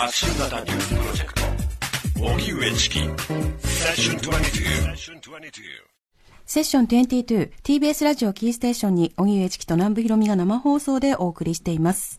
[0.00, 1.42] 発信型ニュースプロジェクト
[2.22, 3.10] 荻上チキセッ
[3.96, 4.90] ション22
[6.46, 12.18] セッション 22TBS ラジオキーステーションに荻上チキと南部ひろみが生放送でお送りしています。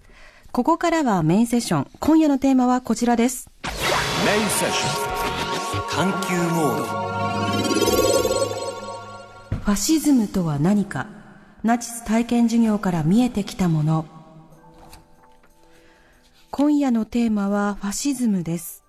[0.52, 1.88] ここからはメインセッション。
[2.00, 3.50] 今夜のテーマはこちらです。
[3.64, 6.84] メインセッション探求モード
[9.58, 11.08] ファシズムとは何か
[11.63, 14.21] ナチス体験授業から見えてきたもの。
[16.54, 18.84] 今夜のテーマはファシズムです。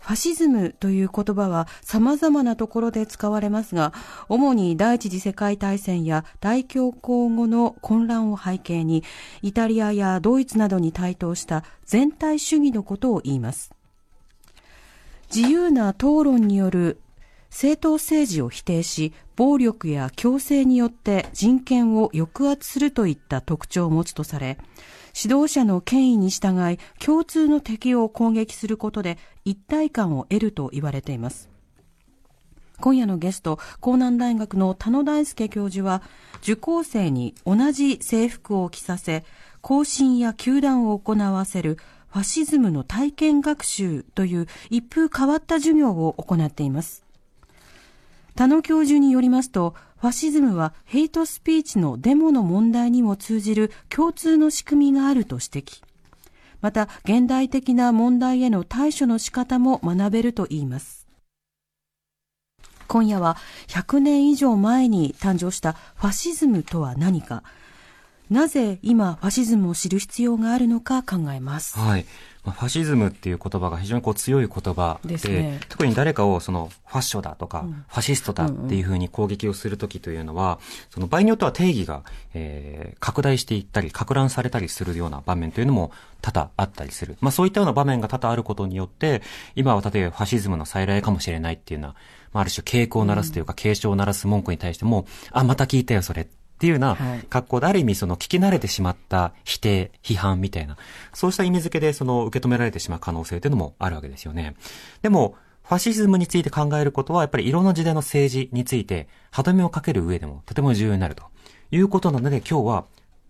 [0.00, 3.94] ファシズムという言葉は様々なところで使われますが、
[4.28, 9.02] 主に第一次世界大戦や大恐慌後の混乱を背景に、
[9.40, 13.72] イタリアやドイツなどに台頭した全体主義のことを言います。
[15.34, 17.00] 自由な討論による
[17.48, 24.58] 正当政治を否定し、暴力や強制によって人権を抑圧するといった特徴を持つとされ、
[25.16, 31.48] 指導者の権威に従い共通の敵を攻撃することで一体感を得ると言われています。
[32.80, 36.02] 今夜のゲスト、江南大学の田野大輔教授は、
[36.42, 39.24] 受講生に同じ制服を着させ、
[39.60, 41.78] 行進や球団を行わせる
[42.08, 47.04] ファシズムの体験学習という一風変わった授業を行っています。
[48.34, 49.74] 田野教授によりますと、
[50.04, 55.82] ファシズムはヘイトスピーチのデモの問題にも通じる共通の仕組みがあると指摘。
[56.60, 61.08] また、現代的な問題への対処の仕方も学べると言います。
[62.86, 63.38] 今夜は
[63.68, 67.42] 100年以上前に誕生したファシズムとは何か、
[68.30, 71.78] なぜ今ファシズムを知る必要があるのか考えます。
[71.78, 72.06] はい。
[72.44, 80.58] まあファシズムっていう言葉が非常にこう強い言葉で、ですね特に誰かをそのファッショだとか、ファシストだっていうふうに攻撃をするときというのは、
[80.90, 82.02] その場合によっては定義が、
[82.34, 85.90] えー拡大していったり、拡乱されたりするような場面というのも
[86.22, 87.16] 多々あったりする。
[87.20, 89.22] まあそういったような場面が多々あることによって、
[89.54, 91.96] 今は例えばファシズムの再来かもしれないっていうのは、
[92.32, 96.22] まあある種警告を鳴らすというか、警鐘を鳴らす文句に対しても、あ、また聞いたよそれ。
[96.22, 96.26] っ
[96.58, 100.76] ていうようなはい格好で、ある意味その聞き慣れてしまった否定、批判みたいな、
[101.12, 104.54] そうした意味付けでその受け止められてしまう可能性というのもあるわけですよね。
[105.02, 111.24] でも、ファシズムについて考えることは、やっぱりいろんな時代の政治について、歯止めをかける上でもとても重要になると
[111.70, 112.84] いうことなので、今日は、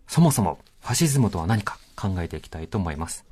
[0.08, 3.24] そもそもファシズムとは何か考えていきたいと思います。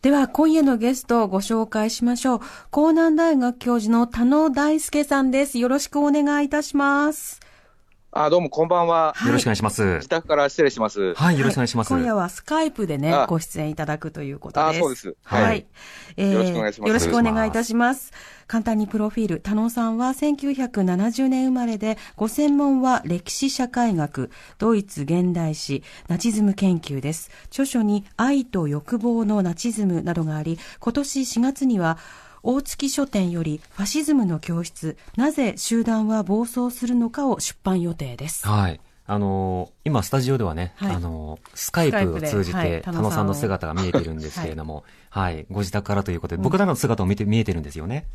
[0.00, 2.40] では、今夜のゲストをご紹介しましょう。
[2.72, 5.58] 江南大学教授の田野大輔さんです。
[5.58, 7.40] よろしくお願いいたします。
[8.24, 9.14] あ、どうもこんばんは。
[9.26, 10.08] よろしくお願いします自。
[10.08, 11.12] 宅から失礼します。
[11.14, 11.88] はい、よろしくお願いします。
[11.88, 14.78] 今夜はスカイプでねあ、ご出演いただくということです。
[14.78, 15.42] あそうですはい。
[15.42, 15.66] はい
[16.16, 18.12] えーよろしくお願いしますよろしくお願いいたします。
[18.46, 19.40] 簡単にプロフィール。
[19.40, 27.30] 田野さんは1970年生まれで、ご専門は歴史社会学、ドイツ現代史、ナチズム研究です。
[27.48, 31.98] 著書に愛と欲望のナチズムなどがあり、今年4月には、
[32.48, 38.46] 大月書店よりファシズムの教室、なぜ集団は暴走するのかを出版予定です。
[38.46, 38.80] はい。
[39.04, 48.06] あのー今スタジオではね、はいあのースカイプを通じて、田野さんの姿が見えてるんですけれども、はい、ご自宅からということで、僕らの姿を見て、見えてるんですよね。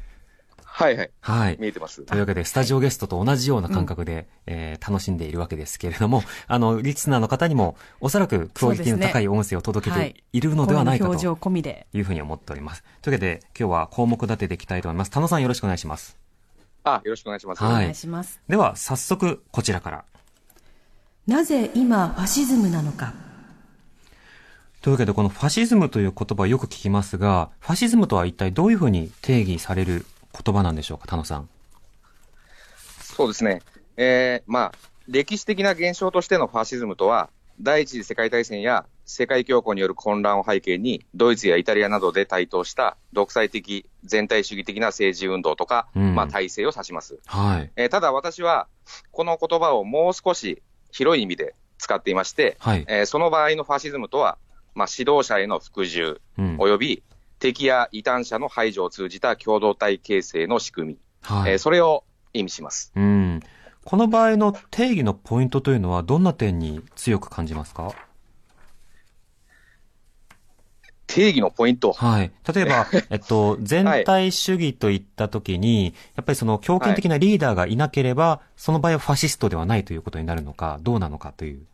[0.74, 1.12] はいはい。
[1.20, 1.58] はい。
[1.60, 2.02] 見えてます。
[2.04, 11.88] というわけで、スタジオゲストと同じような感覚で、えー楽しんでいるわけですけれども、あの、リスナーの方にも、おそらくクオリティの高い音声を届けているのではないかと込みで。
[11.94, 12.84] いうふうに思っております。
[13.02, 15.12] というわけで、今日は項目立てていきたいと思います。
[15.12, 16.18] 田野さんよろしくお願いします。
[16.86, 17.64] あ、よろしくお願いします。
[17.64, 18.40] はいお願いします。
[18.48, 20.06] では、早速、こちらから。
[21.28, 23.14] なぜ今ファシズムなのか。
[24.82, 31.50] というわけで、このファシズムという言葉をよく聞きますが、ファシズムとは一体どういうふうに定義される言葉なんでしょうか、田野さん。
[33.02, 33.62] そうですね。
[33.98, 34.72] えー、まあ、
[35.08, 37.30] 歴史的な現象としてのファシズムとは、
[37.60, 47.20] 第一次世界大戦や世界恐慌による混乱を背景に、ドイツやイタリアなどで台頭した独裁的、全体主義的な政治運動とか、うんまあ、体制を指します。
[47.26, 47.72] はい。
[47.76, 48.68] えーただ私は、
[49.12, 50.62] この言葉をもう少し
[50.92, 52.86] 広い意味で使っていまして、はい。
[52.88, 54.38] えーその場合のファシズムとは、
[54.74, 56.56] まあ、指導者への服従、うん。
[56.58, 57.04] および
[57.42, 61.52] 敵や異端者の排除を通じた共同体形成の仕組み、はい。
[61.54, 62.94] えーそれを意味します。
[62.96, 63.42] うん。
[63.84, 67.94] この場合の定義のポイントというのはどんな点に強く感じますか？
[71.08, 71.92] 定義のポイント。
[71.92, 72.32] はい。
[72.54, 81.66] 例えば、 えっと、全体主義といったときに、やっぱりその強権的なリーダーがいなければ、その場合はファシストではないということになるのか、どうなのかという。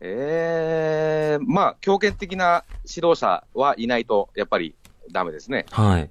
[0.00, 4.74] ええまあ、強権的な指導者はいないと、やっぱり
[5.12, 5.66] ダメですね。
[5.70, 6.10] はい。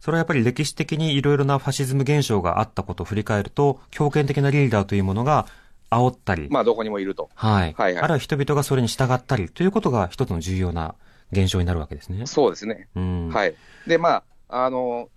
[0.00, 5.46] それはやっぱり歴史的にいろいろなファシズム現象があったことを振り返ると、強権的なリーダーというものが
[5.90, 7.30] 煽ったり、まあ、どこにもいると。
[7.34, 7.74] はい。
[7.76, 10.94] はいはいあるいは人々がそれに従ったりということが一つの重要な
[11.30, 12.26] 現象になるわけですね。
[12.26, 12.88] そうですね。
[12.96, 13.28] うん。
[13.28, 13.54] はい。
[13.86, 15.08] で、まあ、あの、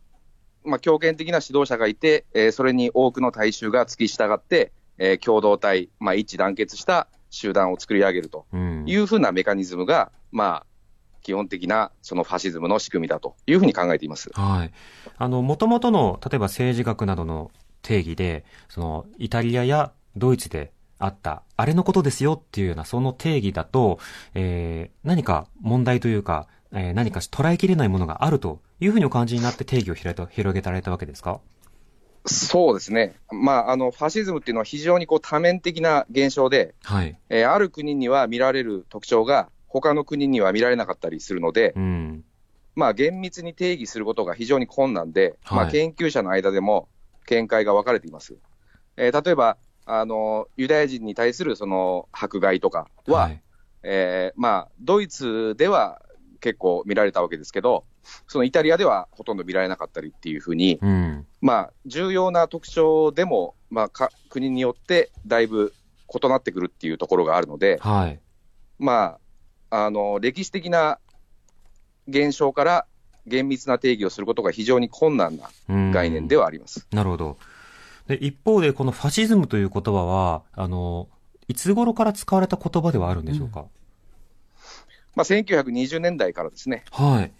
[0.64, 8.84] まあ、強権的な指導者がいて、えーそれに多くの大衆が付き従って、えー共同体、まあ、一致団結した集団を作り上げるとうん。
[8.88, 10.66] いうふうなメカニズムが、まあ、
[11.22, 14.30] 基本的なそのファシズムの仕組みだというふうに考えています。
[14.34, 14.72] はい。
[15.18, 17.52] あの、元々の、例えば政治学などの
[17.82, 24.00] 定義で、その、イタリアやドイツであった、あれのことですよっていうような、その定義だと、
[24.34, 31.40] えー、何か問題というか、えー、何か捉えきれないものがあるというふうにお感じになって定義を広げた広げられたわけですか？
[32.26, 33.16] そうですね。
[33.32, 37.18] まあ、あの、ファシズムっていうのは非常にこう多面的な現象で、はい。
[37.30, 42.24] えーある国には見られる特徴が、他の国には見られなかったりするので、うん。
[42.76, 46.90] まあ、厳密に定義することが非常に困難で、はいまあ、研究者の間でも
[47.28, 48.36] 見解が分かれています。
[48.98, 53.42] えー例えば、あの、ユダヤ人に対するその迫害とかは、はい。
[53.84, 56.02] えーまあ、ドイツでは
[56.40, 57.86] 結構見られたわけですけど、
[58.28, 61.26] そのイタリアではほとんど見られなかったりっていうふうに、うん。
[61.42, 65.74] まあ、重要な特徴でも、まあか、国によってだいぶ
[66.14, 68.20] 異なってくるっていうところがあるので、はい。
[68.80, 69.18] ま
[69.70, 71.00] あ、あの歴史的な
[72.08, 72.86] 現象から
[73.26, 76.88] 厳密な定義をすることが非常に困難なうん概念ではあります。
[76.92, 77.38] なるほど。
[78.08, 81.10] で、一方で、このファシズムという言葉は、あの、
[81.48, 83.66] いつ頃から使われた言葉ではあるんでしょうか、
[85.16, 87.32] まあ、1920年代からですね、はい。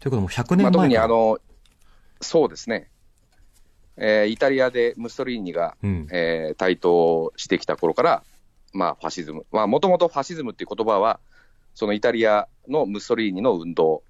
[0.00, 0.86] ということも100まあ、特年前から。
[0.88, 1.38] にあの
[2.20, 2.88] そうですね、
[3.96, 6.08] えーイタリアでムッソリーニが、うん。
[6.10, 8.22] えー台頭してきた頃から、
[8.72, 11.20] まあ、ファシズム、もともとファシズムっていう言葉は、
[11.74, 14.02] そのイタリアのムッソリーニの運動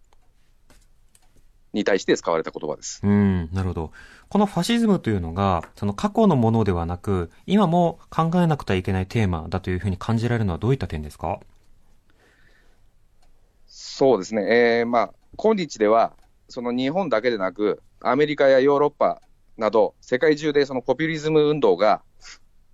[1.73, 3.01] に対して使われた言葉です。
[3.03, 3.93] うん、なるほど。
[4.29, 11.41] このファシズムというのが、その過去のものではなく、今も考えなくてはいけないテーマだというふうに感じられるのはどういった点ですか？
[13.67, 16.13] そうですね、えーまあ、今日では、
[16.49, 19.21] その日本だけでなく、アメリカやヨーロッパ
[19.57, 22.03] など、世界中でそのポピュリズム運動が、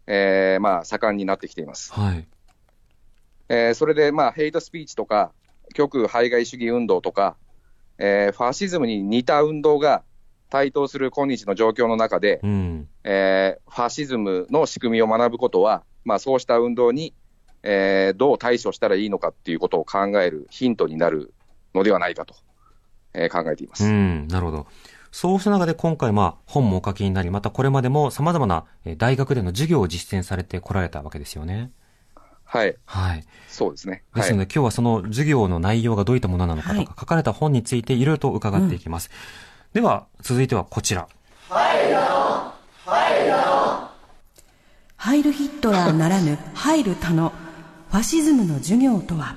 [0.06, 1.92] えーまあ、盛んになってきています。
[1.92, 2.26] はい。
[3.48, 5.32] えーそれで、まあ、ヘイトスピーチとか、
[5.74, 7.36] 極右排外主義運動とか、
[7.98, 10.02] えーファシズムに似た運動が
[10.48, 12.88] 台頭する今日の状況の中で、うん。
[13.04, 17.14] えーファシズムの仕組みを学ぶことは、まあ、そうした運動に、
[17.62, 21.32] えーどう対処したらいいのかっていうことを考えるヒントになる
[21.74, 22.34] のではないかと、
[23.14, 23.84] えー考えています。
[23.84, 24.66] うん、なるほど。
[25.12, 31.72] そうした中で今回、まあ、本もお書きになり、またこれまでも様々なえー大学での授業を実践されてこられたわけですよね。
[32.44, 33.24] はい、はい。
[33.48, 34.02] そうですね。
[34.12, 39.10] はいですので、今日はその授業の内容がどういったものなのかとか、はい書かれた本についていろいろと伺っていきます。
[39.72, 41.08] では、続いてはこちら。
[44.96, 47.32] ハイル・ヒットラーならぬハイル・タノ。
[47.90, 49.34] ファシズムの授業とは？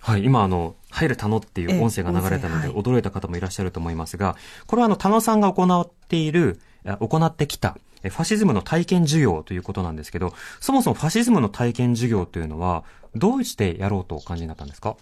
[0.00, 4.36] はい、今あの、入る田野っていう音声が流れたので、驚いた方もいらっしゃると思いますが、
[4.68, 12.84] これはあの、田野さんが行っている、あ行ってきた、えファシズムの体験授業ということなんですけど、そもそもファシズムの体験授業というのは、
[13.16, 14.96] どうしてやろうとお感じになったんですか？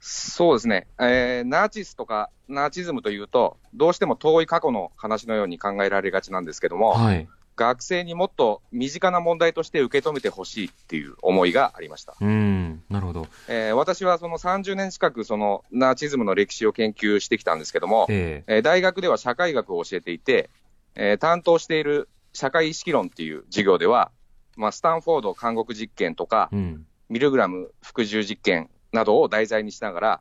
[0.00, 7.28] そうですね、えーナチスとかナチズムというと、どうしても遠い過去の話のように考えられがちなんですけども、はい。
[7.56, 12.14] 学生にもっと身近な問題として受け止めてほしいっていう思いがありました。
[12.20, 13.26] うん、なるほど。
[13.48, 20.50] えー私はその30年近くそのナチズムの歴史を研究してきたんですけども、えええー大学では社会学を教えていて、
[20.94, 24.10] えー担当している社会意識論っていう授業では、
[24.56, 26.86] まあ、スタンフォード監獄実験とか、うん。
[27.08, 30.20] ミルグラム服従実験などを題材にしながら、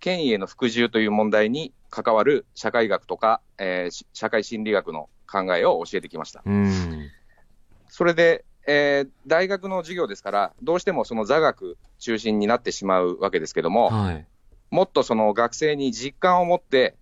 [0.00, 6.42] 権威への服従という問題に関わる社会学とか、えーし社会心理学の考えを教えてきました。
[6.44, 7.10] うん。
[7.88, 14.26] それで、えー大学の授業ですから、どうしてもその座学中心になってしまうわけですけども、はい。
[14.70, 16.96] もっとその学生に実感を持って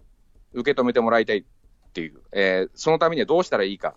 [0.52, 1.45] 受け止めてもらいたいっ
[1.93, 3.95] ていう、えーそのためにはどうしたらいいか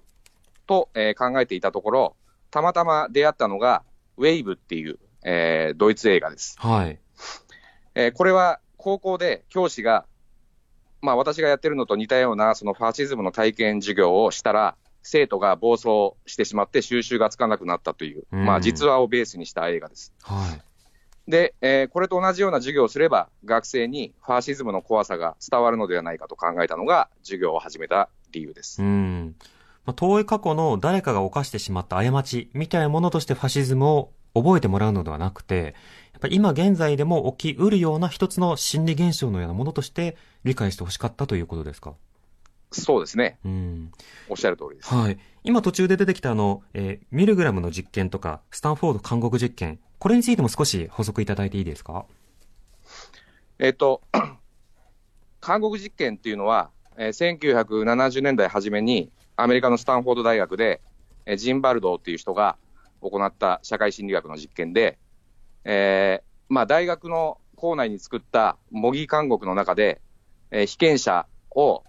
[0.65, 2.15] と、えー考えていたところ、
[2.51, 3.83] たまたま出会ったのが、
[4.17, 6.55] ウェイブっていう、えードイツ映画です。
[6.59, 6.99] はい。
[7.95, 10.05] えーこれは高校で教師が、
[11.01, 20.13] まあ私がやってるのと似たようなそのファシズムの体験授業をしたら、生徒が暴走してしまって収集がつかなくなったという、うんまあ、実話をベースにした映画です。
[20.21, 20.61] はい。
[21.31, 28.81] で、えーこれと同じような授業をすれば、学生にファシズムの怖さが伝わるのではないかと考えたのが、授業を始めた理由です。
[28.81, 29.35] うん。
[29.85, 35.75] まあ、遠い過去の誰かが犯してしまった過ちみたいなものとしてファシズムを覚えてもらうのではなくて、
[36.17, 41.93] やっぱり今現在でも起きうるような一つの心理現象のようなものとして理解してほしかったということですか？
[42.71, 43.37] そうですね。
[43.45, 43.91] うん。
[44.27, 44.91] おっしゃる通りです。
[44.93, 45.19] はい。
[45.43, 52.05] 今途中で出てきたあの、えーミルグラムの実験とか、スタンフォード監獄実験、これについても少し補足いただいていいですか？
[53.59, 54.01] えっ、と、
[55.39, 60.81] 韓国実験っていうのは、えー1970年代初めに、アメリカのスタンフォード大学で、
[61.27, 62.57] えージンバルドーっていう人が
[63.01, 64.97] 行った社会心理学の実験で、
[65.69, 70.01] えーまあ、大学の校内に作った模擬監獄の中で、
[70.49, 71.83] えー被験者を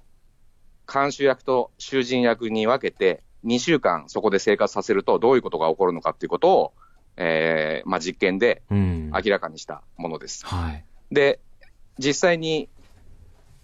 [0.92, 6.72] 監修役と囚人役に分けて、2週間そこで生活させるとどういうことが起こるのかっていうことを、
[7.16, 9.12] えーまあ、実験でうん。
[9.12, 10.44] 明らかにしたものです。
[10.44, 10.84] はい。
[11.12, 11.40] で、
[11.98, 12.68] 実際に、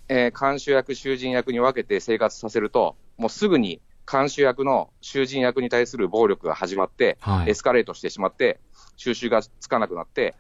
[0.09, 3.81] えー監修役、囚人役に分けて生活させると、もうすぐに
[4.11, 8.61] 監修役の囚人役に対する暴力が始まって、はいエスカレートしてしまって、
[8.97, 10.35] 収集がつかなくなって、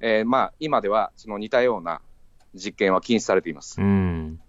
[0.00, 2.00] えーまあ、今ではその似たような
[2.54, 3.80] 実験は禁止されています。
[3.80, 4.40] うん。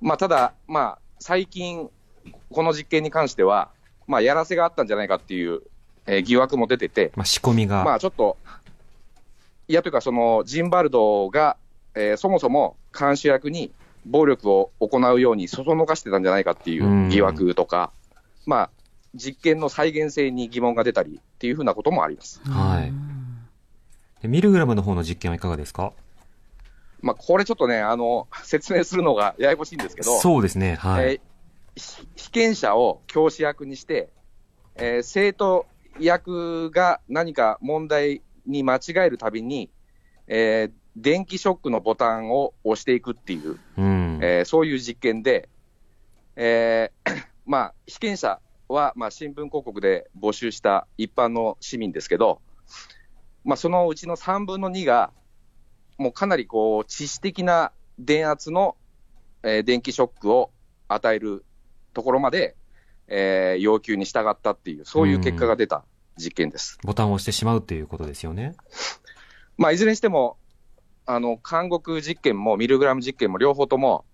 [0.00, 1.90] まあ、ただ、まあ、最近、
[2.50, 3.70] この実験に関しては、
[4.06, 5.62] まあ、やらせがあったんじゃないかっていう、
[6.06, 7.84] えー疑惑も出てて、まあ、仕込みが。
[7.84, 8.38] まあちょっと、
[9.66, 11.56] いやというか、そのジンバルドが、
[11.94, 13.72] えーそもそも監視役に
[14.08, 17.92] 暴力を行うようにそそのかしてたんじゃないかっていう疑惑とか、
[18.46, 18.70] まあ、
[19.14, 22.40] 実験の再現性に疑問が出たりっていうふうなこともあります。
[22.48, 22.92] はい。
[24.22, 25.92] でミルグラムの方の実験はいかがですか？
[27.00, 30.74] まあ、これちょっとね、あの、説明するのが ややこしいんですけど、そうですね。
[30.74, 31.04] はい。
[31.04, 31.20] えー
[31.76, 34.08] ひ被験者を教師役にして、
[34.74, 35.64] えー生徒
[36.00, 39.70] 役が何か問題に間違えるたびに、
[40.26, 44.18] えー電気ショックのボタンを押していくっていう、うん。
[44.22, 45.48] えーそういう実験で、
[46.36, 52.40] えー まあ、被験者は、まあ、新聞広告で募集した一般の市民ですけど、
[53.44, 55.12] まあ、そのうちの3分の2が、
[55.96, 58.76] もうかなりこう致死的な電圧の、
[59.42, 60.50] えー電気ショックを
[60.88, 61.44] 与える
[61.94, 62.56] ところまで、
[63.06, 65.84] えー要求に従ったっていう、そういう結果が出た
[66.16, 66.78] 実験です。
[66.82, 68.54] ボタンを押してしまうっていうことですよね。
[69.56, 70.36] まあ、いずれにしても、
[71.10, 74.04] あの、監獄実験もミルグラム実験も両方とも、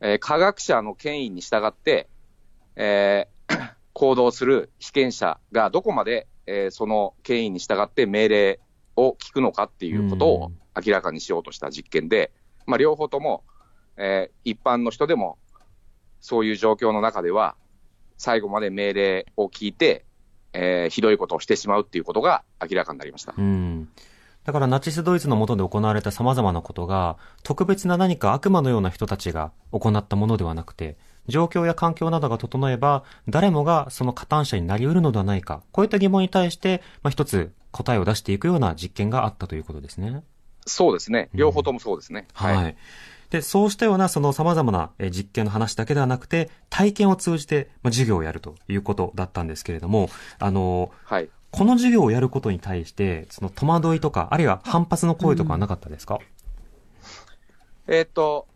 [0.00, 2.10] えー科学者の権威に従って、
[2.76, 8.60] えー 行動する被験者がどこまで、えーその権威に従って命令
[8.96, 12.30] を聞くのかっていうことを明らかにしようとした実験で、
[12.66, 13.44] まあ、両方とも、
[13.96, 15.38] えー一般の人でも、
[16.20, 17.56] そういう状況の中では、
[18.18, 20.04] 最後まで命令を聞いて、
[20.52, 23.32] えーひどいことをしてしまうっていうことが明らかになりました。
[23.38, 23.88] うん。
[24.44, 30.96] だからナチスドイツの下で行われた様々なことが、特別な何か悪魔のような人たちが行ったものではなくて、
[31.28, 35.62] 状況や環境などが整えば、誰もがその加担者になり得るのではないか。
[35.70, 40.24] こういった疑問に対して、まあ、一つ答えを出していくような実験があったということですね。
[40.66, 41.28] そうですね。
[41.34, 42.26] 両方ともそうですね。
[42.34, 42.76] はい。
[43.30, 51.30] で、そうしたようなその様々なえー実験の話だけではなくて、体験を通じて、まあ、授業をやるということだったんですけれども、あの、はい。
[51.52, 56.18] この授業をやることに対して、その戸惑いとか、あるいは反発の声とかはなかったですか、
[57.86, 58.46] えーっと、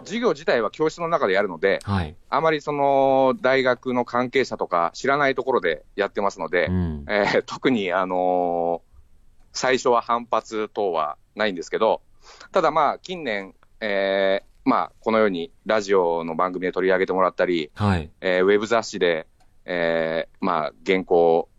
[0.00, 2.16] 授業自体は教室の中でやるので、はい。
[2.30, 7.04] あまりその大学の関係者とか知らないところでやってますので、うん。
[7.08, 8.92] えー特に、あのー
[9.54, 12.00] 最初は反発等はないんですけど、
[12.52, 18.10] ただまあ、近年、えーまあ、このようにラジオの番組で取り上げてもらったり、はい。
[18.22, 19.26] えーウェブ雑誌で、
[19.66, 21.50] えーまあ、原稿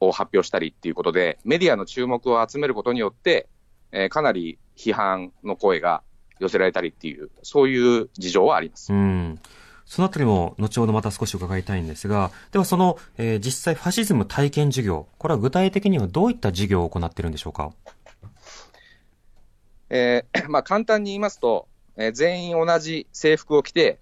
[0.00, 3.48] を発表したりっていうことで、メディアの注目を集めることによって、
[3.92, 6.02] えーかなり批判の声が
[6.38, 8.92] 寄せられたりっていう、そういう事情はあります。
[8.92, 9.40] うん。
[9.86, 17.72] そのあたりも後ほどまた少し伺いたいんですが、ではその、えー実際ファシズム体験授業、これは具体的にはどういった授業を行っているんでしょうか？
[19.90, 23.98] えー まあ、簡単に言いますと、えー全員同じ制服を着て、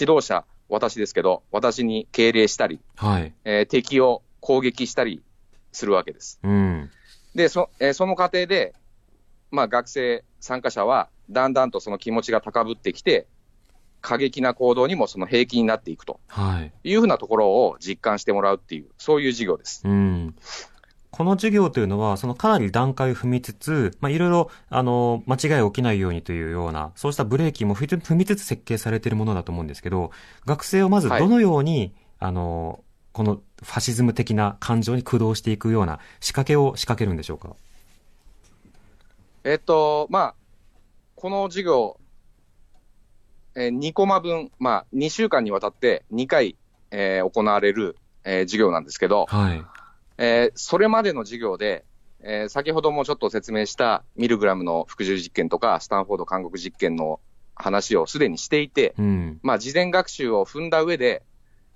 [0.00, 3.32] 指導者、私ですけど、私に敬礼したり、はい。
[3.44, 5.22] えー敵を攻撃したり
[5.76, 6.40] するわけです。
[6.42, 6.90] うん。
[7.34, 8.74] で、そ,、えーその過程で、
[9.50, 13.26] まあ、学生、参加者は、だんだんとその気持ちが高ぶってきて、
[14.00, 16.72] 過激な行動にもその平気になっていくとはい。
[16.84, 19.82] いうふうなところを実感してもらうっていう、そういう授業です。
[19.84, 20.34] うん。
[21.10, 30.10] この授業というのは、そのかなり段階を踏みつつ、まあ、いろいろ、あの、間違い起きないようにというような、そうしたブレーキも踏み踏みつつ設計されているものだと思うんですけど、
[30.46, 32.80] 学生をまずどのように、あの、
[33.12, 37.56] このファシズム的な感情に駆動していくような仕掛けを仕掛けるんでしょうか？
[39.44, 40.34] えっと、まあ、
[41.14, 41.98] この授業、
[43.54, 46.56] えー2コマ分、まあ、2週間にわたって2回、
[46.90, 49.64] えー行われる、えー授業なんですけど、はい。
[50.18, 51.84] えーそれまでの授業で、
[52.20, 57.20] えー先ほどもちょっと説明したミルグラムの服従実験とか、スタンフォード韓国実験の
[57.54, 59.40] 話をすでにしていて、うん。
[59.42, 61.22] まあ、事前学習を踏んだ上で、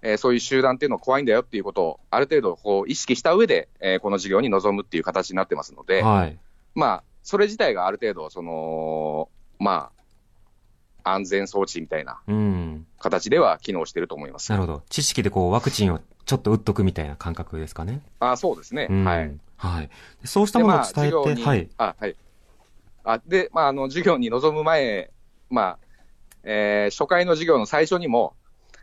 [0.03, 6.39] えーそういう集団っていうのは怖いんだよっていうことを、ある程度こう意識した上で、えーこの授業に臨むっていう形になってますので、はい。
[6.75, 9.29] まあ、それ自体がある程度、その、
[9.59, 9.91] ま
[11.05, 12.87] あ、安全装置みたいなうん。
[12.99, 14.51] 形では機能してると思います。
[14.51, 14.83] なるほど。
[14.89, 18.01] 知識でこう、ワクチンをちょっと打っとくみたいな感覚ですかね。
[18.21, 18.87] あそうですね。
[18.91, 19.33] うんはい。。
[19.57, 19.91] はい。
[20.21, 21.71] でそうしたで、ものをまあ、伝えて、授業に、はい。
[21.79, 22.17] あ、はい。
[23.05, 25.11] あ、で、まあ、あの、授業に臨む前、
[25.49, 25.79] まあ、
[26.45, 28.35] えー初回の授業の最初にも、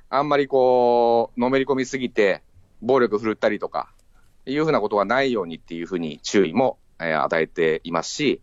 [0.10, 2.42] あんまりこう、のめり込みすぎて、
[2.82, 3.92] 暴力振るったりとか、
[4.46, 8.42] いうふうなことがないようにっていうふうに注意も、えー与えていますし、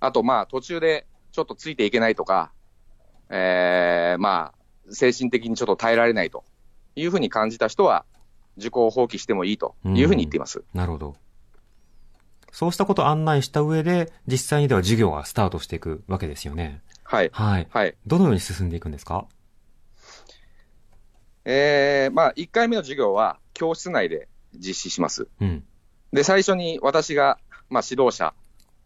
[0.00, 2.52] あと、まあ、途中でちょっとついていけないとか、
[3.30, 6.44] えーまあ、精神的にちょっと耐えられないと
[6.94, 8.04] いうふうに感じた人は、
[8.58, 10.64] 受講を放棄してもいいというふうに言っています。
[10.74, 11.16] なるほど。
[12.52, 16.80] そうしたことを案内した上で、実際にでは授業がスタートしていくわけですよね。
[17.02, 17.30] はい。
[17.32, 17.66] はい。
[17.70, 17.94] はい。
[18.06, 19.26] どのように進んでいくんですか？
[21.48, 25.28] えー、まあ、1回目の授業は教室内で実施します。
[25.40, 25.64] うん。
[26.12, 27.38] で、最初に私が、
[27.70, 28.34] まあ、指導者、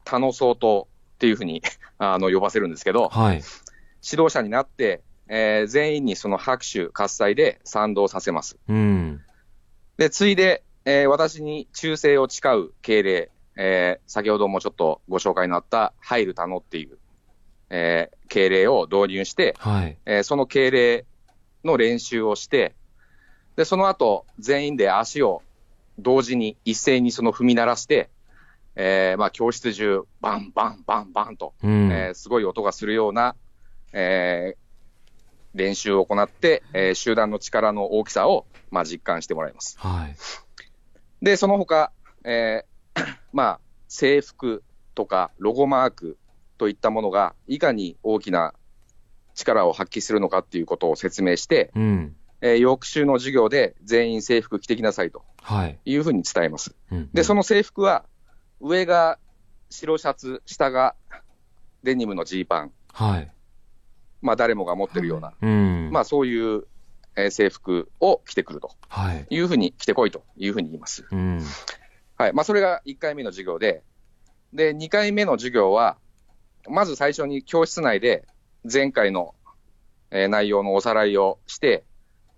[0.05, 0.83] 田野総統
[1.15, 1.63] っていうふうに
[1.99, 3.43] あの呼ばせるんですけど、はい。
[4.09, 8.59] 指導者になって、えー全員にその拍手、喝采で賛同させます。
[8.69, 9.23] うん。
[9.97, 16.99] で、ついで、えー私に忠誠を誓う敬礼、えー先ほどもちょっとご紹介のあった、入る田野っていう、
[17.71, 19.97] えー敬礼を導入して、はい。
[20.05, 21.07] えーその敬礼
[21.65, 22.75] の練習をして、
[23.57, 25.43] で、その後、全員で足を
[25.99, 28.11] 同時に一斉にその踏み鳴らして、
[28.77, 31.91] えーまあ、教室中、バンバンバンバンと、うん。
[31.93, 33.35] えーすごい音がするような、
[33.93, 34.61] えー
[35.53, 39.77] 練習を行って、えー集団の力の大きさを、まあ、実感してもらいます。
[39.79, 40.17] はい。
[41.23, 41.93] で、その他、
[42.25, 44.63] えー まあ、制服
[44.95, 46.19] とかロゴマーク
[46.57, 48.55] といったものが、いかに大きな
[49.41, 52.17] 力を発揮するのかっていうことを説明して、うん。
[52.43, 55.79] えー翌週の授業で全員制服着てきなさいとはい。
[55.85, 56.75] いうふうに伝えます。
[56.91, 57.11] うん。
[57.13, 58.05] で、その制服は、
[58.61, 59.19] 上が
[59.69, 60.95] 白シャツ、下が
[61.83, 63.33] デニムのジーパン、はい。
[64.23, 65.91] まあ誰もが持ってるような、うん。
[65.93, 66.65] まあそういう、
[67.17, 69.27] えー制服を着てくるとはい。
[69.29, 71.05] いうふうに、着てこいというふうに言います。
[71.11, 71.41] うん。
[72.17, 72.33] はい。
[72.33, 73.83] まあそれが1回目の授業で、
[74.53, 75.99] で、2回目の授業は、
[76.69, 78.27] まず最初に教室内で
[78.65, 79.35] 前回の、
[80.11, 81.85] えー内容のおさらいをして、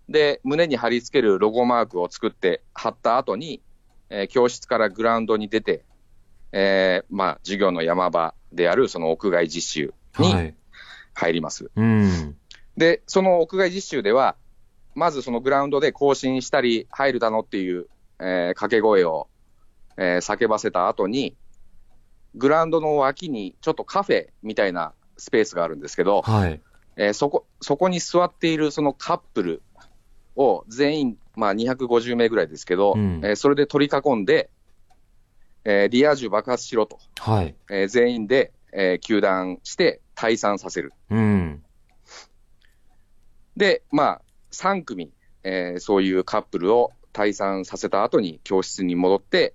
[0.08, 3.62] で、胸に貼り付けるロゴマークを作って貼った後に、
[4.10, 5.84] えー教室からグラウンドに出て、
[6.52, 10.54] えーまあ授業の山場であるその屋外実習にはい。
[11.14, 11.70] 入ります。
[11.74, 12.36] うん。
[12.76, 14.36] で、その屋外実習では、
[14.94, 17.86] まずそのグラウンドで更新したり、入るだのっていう、
[18.18, 19.28] えー掛け声を、
[19.96, 21.36] えー叫ばせた後に、
[22.34, 26.60] グラウンドの脇にちょっとカフェみたいなスペースがあるんですけど、はい。
[26.96, 29.62] えーそこ、そこに座っているそのカップル
[30.36, 34.50] を全員、まあ250名ぐらいですけど、うんえーそれで取り囲んで、
[35.64, 37.54] えーリア充爆発しろと、はい。
[37.70, 40.92] えー全員で、えー球団して退散させる。
[41.10, 41.62] うん。
[43.56, 44.22] で、まあ、
[44.52, 45.12] 3組、
[45.44, 49.54] えーそういうカップルを退散させた後に教室に戻って、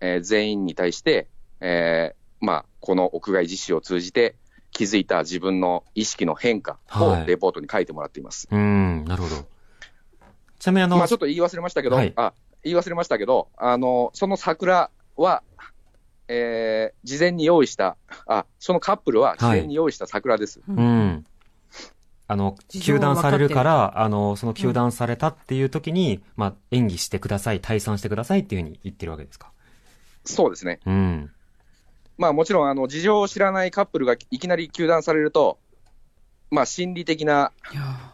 [0.00, 1.28] えー全員に対して、
[1.60, 4.36] えーまあ、この屋外実習を通じて
[4.70, 8.48] 気づいた自分の意識の変化をはいレポートに書いてもらっています。
[8.50, 9.04] うん。
[9.04, 9.46] なるほど。
[10.58, 12.32] ちなみにあの、まあ、ちょっと言い忘れましたけど、はいあ
[12.64, 15.42] 言い忘れましたけど、あのその桜は、
[16.28, 20.60] えー事前に用意した、あそのカップルは事前に用意した桜です。
[20.68, 21.24] うん。
[22.30, 29.50] あの、事情休団されるかはら、あの、その休団されたっていう時に、まあ、演技してください、退散してくださいっていうふうに言ってるわけですか？
[30.26, 30.80] そうですね。
[30.84, 31.30] うん。
[32.18, 35.58] まあもちろん、あの、事情を知らないカップルがいきなり休団されると、
[36.50, 37.52] まあ心理的な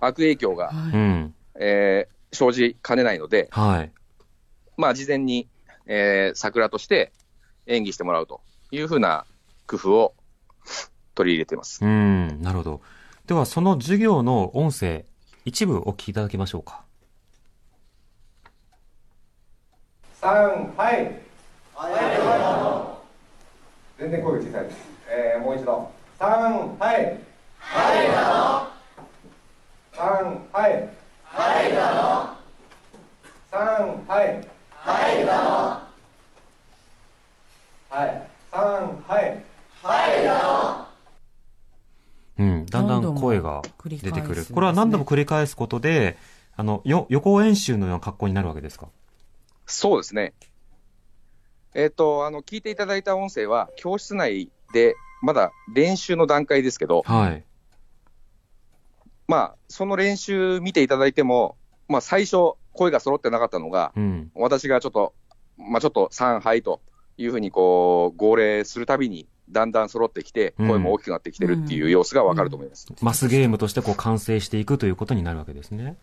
[0.01, 1.35] 悪影響が、ーはいうん。
[1.59, 3.93] えー生じかねないので、はい。
[4.77, 5.49] まあ事前に、
[5.87, 7.13] えー桜として
[7.67, 8.41] 演技してもらうと
[8.73, 9.25] いうふうな
[9.69, 10.15] 工夫を
[11.15, 11.85] 取り入れています。
[11.85, 12.43] うん。
[12.43, 12.81] なるほど。
[13.27, 15.07] では、その授業の音声、
[15.45, 16.83] 一部お聞きいただきましょうか。
[20.21, 21.25] 三はい。
[23.99, 24.77] 全然声が小さいです。
[25.09, 25.91] えー、もう一度。
[26.19, 26.31] 三
[26.79, 27.19] はい。
[27.59, 28.69] はいだの。
[29.93, 30.89] 三はい。
[31.25, 32.37] はいだの。
[33.51, 35.81] 三はいはいだの
[37.89, 39.45] はい三はい
[42.37, 44.45] うん、だんだん声が出てくる。
[44.53, 46.17] これは何度も繰り返すことで、
[46.57, 48.89] あの、よ、予行演習のような格好になるわけですか？
[49.67, 50.33] そうですね。
[51.75, 57.45] えっ、と、あの、聞いていただいた音声は、教室内で、まだ練習の段階ですけど、はい。
[59.27, 61.57] まあ、その練習見ていただいても、
[61.89, 64.31] まあ、最初、声が揃ってなかったのが、うん。
[64.35, 65.15] 私がちょっと、
[65.57, 66.81] まあ、ちょっと3杯と
[67.17, 72.87] いうふうにこう、号令するたびに、だんだん揃ってきて、うん声も大きくなってきてるっていう様子がわかると思います。
[73.01, 75.97] マスゲームとしてこう完成していくということになるわけですね。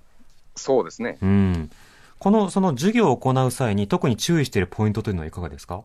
[0.55, 1.17] そうですね。
[1.21, 1.69] うん。
[2.21, 5.83] この、その授業を行う際に特に注意しているポイントというのはいかがですか？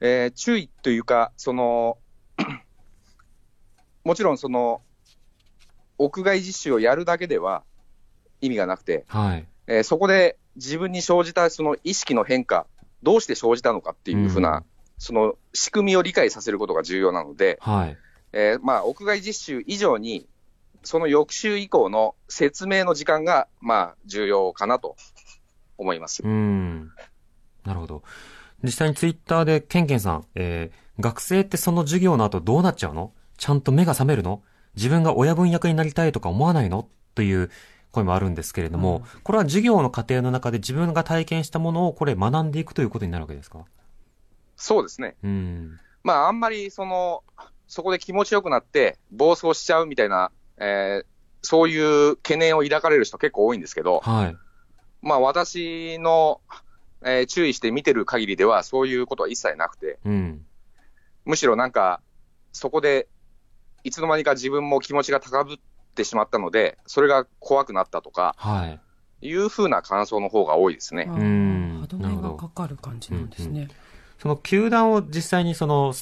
[0.00, 1.98] えー注意というか、その、
[4.04, 4.82] もちろんその、
[5.98, 7.64] 屋外実習をやるだけでは
[8.40, 9.48] 意味がなくて、はい。
[9.66, 12.68] えーそこで自分に生じたその意識の変化、
[13.02, 14.64] どうして生じたのかっていうふうな、うん
[15.02, 17.96] その仕組みを理解させることが重要なので、はい。
[18.34, 20.28] えーまあ、屋外実習以上に、
[20.82, 24.96] その翌週以降の説明の時間が、まあ、重要かなと
[25.78, 26.22] 思います。
[26.22, 26.90] うん。
[27.64, 28.02] なるほど。
[28.62, 33.12] 実際にツイッターでケンケンさん、えー、学生ってその授業の後どうなっちゃうの？
[33.38, 34.42] ちゃんと目が覚めるの？
[34.76, 36.88] 自分が親分役になりたいとか思わないの？
[37.14, 37.50] という
[37.92, 43.64] 声もあるんですけれども、これは授業の過程の中で自分が体験したものをこれ学んでいくということになるわけですか？
[44.56, 45.16] そうですね。
[45.24, 45.80] うん。
[46.04, 47.22] まあ、あんまり、その、
[47.66, 51.06] そこで気持ちよくなって、暴走しちゃうみたいな、えー
[51.42, 54.36] そういう懸念を抱かれる人結構多いんですけど、はい。
[55.00, 56.42] まあ、私の、
[57.02, 60.44] えー注意して見てる限りでは、そういうことは一切なくて、うん。
[61.24, 62.02] むしろなんか、
[62.52, 63.08] そこで、
[63.84, 65.56] いつの間にか自分も気持ちが高ぶっ
[65.94, 68.80] てしまったので、それが怖くなったとか、はい。
[69.26, 71.06] いうふうな感想の方が多いですね。
[71.08, 73.68] あうんー歯止めがかかる感じなんですね。
[74.18, 75.94] その球団を実際にその、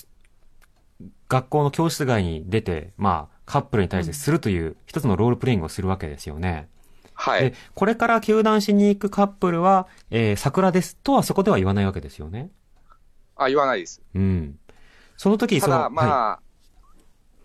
[1.29, 6.69] 学校の教室外に出て、まあ、カップルに対してするという一つのロールプレイングをするわけですよね。
[7.03, 12.51] ではい。、これから球団しに行くカップルは、えー、桜ですとはそこでは言わないわけですよね。
[13.37, 14.03] あ、言わないです。
[14.15, 14.59] うん。
[15.17, 16.41] その時、ただ、ま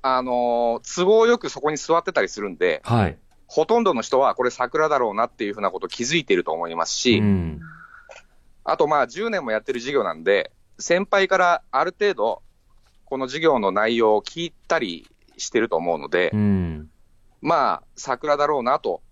[0.01, 3.01] あ、あのー都合よくそこに座ってたりするんで、はい。
[3.01, 3.17] はい。
[3.47, 7.59] ほとんどの人はこれ桜だろうなっていうふうなこと気づいていると思いますし、うん。
[8.63, 12.41] あとまあ10年もやってる授業なんで、先輩からある程度、
[13.13, 16.89] この授業の内容を聞いたりしてると思うので、うん。
[17.41, 19.03] まあ、桜だろうなと、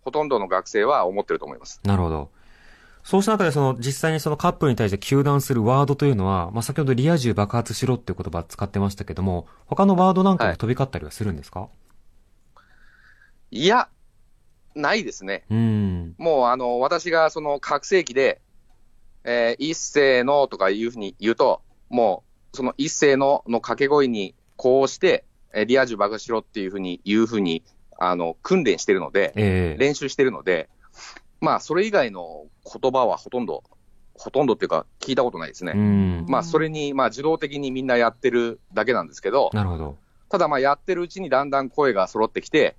[0.00, 1.78] ほとんどの学生は思ってると思います。
[1.84, 2.30] なるほど。
[3.04, 11.68] そうした中で、その、実際にそのカップルに対して糾弾するワードというのは、まあ、先ほどリア充爆発しろっていう言葉使ってましたけども、他のワードなんかも飛び交ったりはするんですか、
[13.50, 13.90] いや、
[14.74, 15.44] ないですね。
[15.50, 16.14] うん。
[16.16, 18.40] もう、あの、私がその覚醒器で、
[19.24, 21.60] えー一斉のとかいうふうに言うと、
[21.90, 27.62] もう、その一斉のの掛け声にこうして、えーリア充爆破しろっていうふうに言うふうに、
[27.98, 30.68] あの、訓練してるので、ええ練習してるので、
[31.40, 33.64] まあ、それ以外の言葉はほとんど、
[34.14, 35.72] ほとんどっていうか、聞いたことないですね。
[35.74, 36.26] うん。
[36.28, 39.96] まあ、それに、まあ、自動的にみんなやってるだけなんですけど、なるほど。
[40.32, 42.76] ただまあやってるうちにだんだん声が揃ってきて、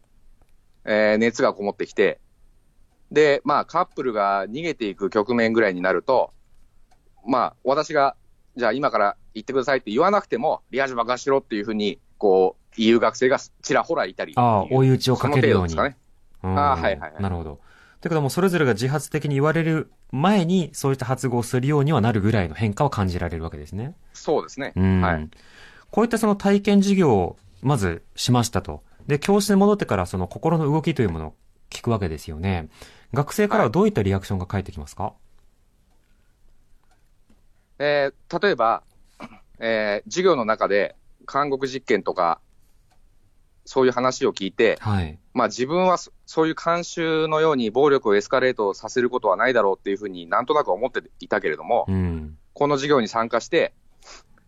[0.86, 2.20] えー熱がこもってきて、
[3.12, 6.34] で、まあカップルが逃げていく局面ぐらいになると、
[7.28, 8.16] まあ私が、
[8.56, 14.34] じゃあ今から行ってくださいって言わなくても、リア充爆破しろっていうふうに、こう、言う学生がちらほらいたり。
[14.36, 15.70] ああ、追い打ちをかけるように。
[15.70, 15.98] その程度ですかね。
[15.98, 17.60] うんああはいはいはいなるほど。
[18.02, 23.96] ということはもうそれぞれが自発的に言われる前に、そういった発語をするようにはなるぐらいの変化を感じられるわけですね。
[24.14, 24.74] そうですね。
[24.76, 25.02] うん。
[25.02, 25.30] はい。
[25.90, 28.84] こういったその体験授業をまずしましたと。
[29.08, 31.36] で、教室に戻ってからその心の動きというものを
[31.70, 32.68] 聞くわけですよね。
[33.14, 35.14] 学生からはどういったリアクションが返ってきますか、
[37.80, 38.84] えー例えば、
[39.60, 40.96] えー授業の中で
[41.32, 42.40] 監獄実験とか、
[43.66, 45.20] そういう話を聞いて、はい。
[45.34, 52.38] まあ自分はそそういう慣習のように暴力をエスカレートさせることはないだろうっていうふうになんとなく思っていたけれども、うん。
[52.54, 53.74] この授業に参加して、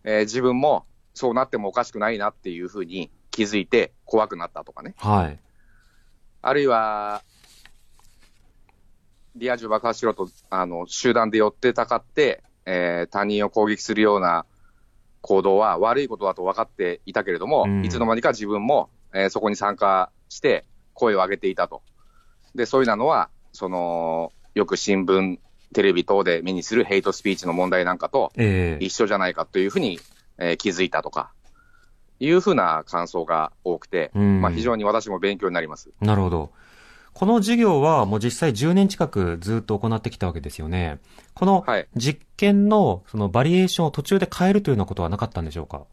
[0.04, 4.94] えー自分もそうなってもおかしくないなっていうふうに気づいて怖くなったとかね。
[4.98, 5.40] はい。
[6.42, 7.22] あるいは、
[9.34, 14.44] リア充爆破しろと、あの、集団で寄ってたかって、えー他人を攻撃するような
[15.22, 21.82] 行動は悪いことだと分かっていたけれども、うんいつの間にか自分も、えーそこに参加して声を上げていたと。
[22.54, 25.38] で、そういうなのは、その、よく新聞、
[25.74, 29.98] テレビ等で目にするヘイトスピーチの問題なんかとええ一緒じゃないかというふうに、
[30.38, 31.32] えー気づいたとか、
[32.18, 35.90] いうふうな感想が多くて、うんまあ非常に私も勉強になります。
[36.00, 36.50] なるほど。
[37.18, 40.98] この授業はもう実際10年近くずっと行ってきたわけですよね。
[41.32, 45.86] このはい実験のそのバリエーションを途中で変えるというようなことはなかったんでしょうか？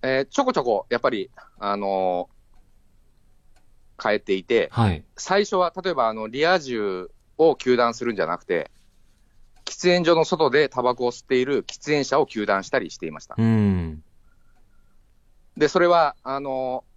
[0.00, 2.38] えーちょこちょこ、やっぱり、あのー
[4.02, 5.04] 変えていて、はい。
[5.18, 8.70] 最初は、例えば、あの、リア充を休断するんじゃなくて、
[9.66, 13.34] 喫煙所の外でタバコを吸っている喫煙者を休断したりしていました。
[13.36, 14.02] うん。
[15.58, 16.87] で、それは、あのー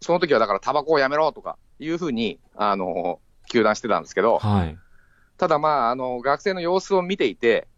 [0.00, 4.76] その時はだからタバコをやめろとかいうふうに、あのー休断してたんですけど、はい。
[5.38, 7.68] ただまあ、あの、学生の様子を見ていて、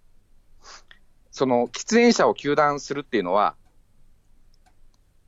[1.31, 3.54] その、喫煙者を休断するっていうのは、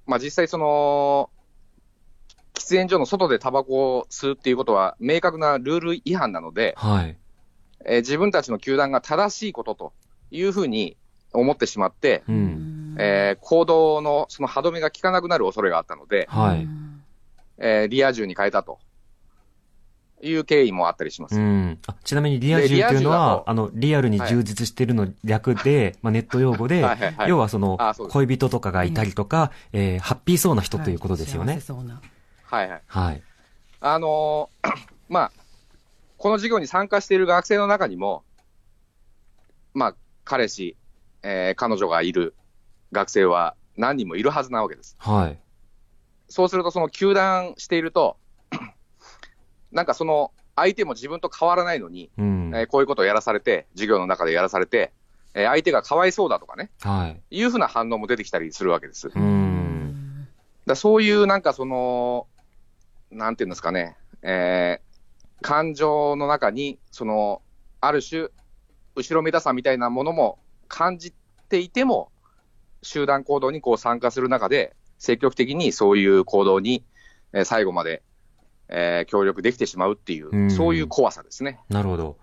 [0.07, 1.31] まあ実際その、
[2.55, 7.16] 喫煙所の外でタバコを吸うっていうことは明確なルール違反なので、はい。
[7.85, 9.92] えー自分たちの球団が正しいことと
[10.31, 10.96] いうふうに
[11.33, 12.69] 思ってしまって、うん。
[12.98, 16.66] えー行動のその歯止めが効かなくなる恐れがあったので、はい。
[17.59, 18.79] えーリア充に変えたと
[20.22, 21.37] いう経緯もあったりします。
[21.37, 21.79] うん。
[21.87, 27.79] あちなみにリア充というのはと、あの、リアルに充実しているの略で、 まあネット用語ではいはいはい要はその
[28.11, 31.55] 恋人とかがいたりとか、えーハッピーそうな人ということですよね。
[31.55, 32.00] 幸せそうな。
[32.44, 32.83] はいはい。
[32.87, 33.22] はい。
[33.81, 34.70] あのー
[35.09, 35.33] まあ、
[36.18, 38.22] この授業に参加している学生の中にも、
[39.74, 40.76] まあ、彼氏、
[41.22, 42.35] えー彼女がいる
[42.92, 44.96] 学生は何人もいるはずなわけです。
[44.98, 45.38] はい。
[46.29, 48.16] そうすると、その球団していると、
[49.72, 52.53] なんかその相手も自分と変わらないのに、うん。
[52.55, 54.92] えーこういうことをやらされて、授業の中でやらされて、
[55.35, 57.22] えー相手がかわいそうだとかね、はい。
[57.31, 59.11] いうふうな反応も出てきたりするわけです。
[59.14, 60.29] うん。
[60.66, 62.26] らそういうなんかその、
[63.11, 64.90] なんていうんですかね、えー
[65.42, 67.40] 感情の中に、その、
[67.81, 68.29] ある種、
[68.94, 71.14] 後ろめたさみたいなものも感じ
[71.48, 72.12] ていても、
[72.83, 76.85] 集団行動にこう参加する中で、積極的にそういう行動に、
[77.33, 78.03] えー最後まで、
[78.69, 81.61] えー協力できてしまうっていう、うんそういう怖さですね。
[81.69, 82.16] なるほど。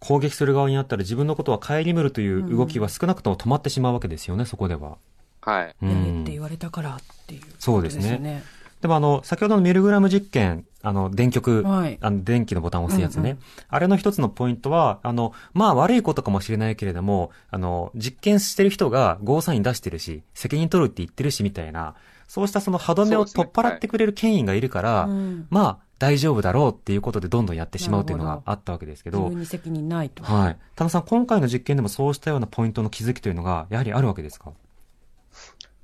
[0.00, 4.96] 攻撃する側になったら自分のことは顧みるという動きは少なくとも止まってしまうわけですよね、そこでは。
[5.42, 5.76] はい。
[5.82, 8.42] うやれんって言われたからっていう、そうですね
[8.80, 13.20] でもあの、先ほどのミルグラム実験、あの、電極、はいあの、電気のボタンを押すやつね。
[13.22, 21.94] うんうんあれの一つのポイントは、あの、まあ悪いことかもしれないけれども、あの、実験してる人がゴーサイン出してるし、責任取るって言ってるしみたいな、
[22.26, 30.24] そうしたその歯止めを取っ払ってくれる権威がいるから、うんまあ大丈夫だろうっていうことでどんどんやってしまうっていうのがあったわけですけど自分、に責任ないと。
[30.24, 30.56] はい。
[30.74, 34.52] 田野さん、今回の実験でもそうしたようなポイントの気づきというのが、やはりあるわけですか？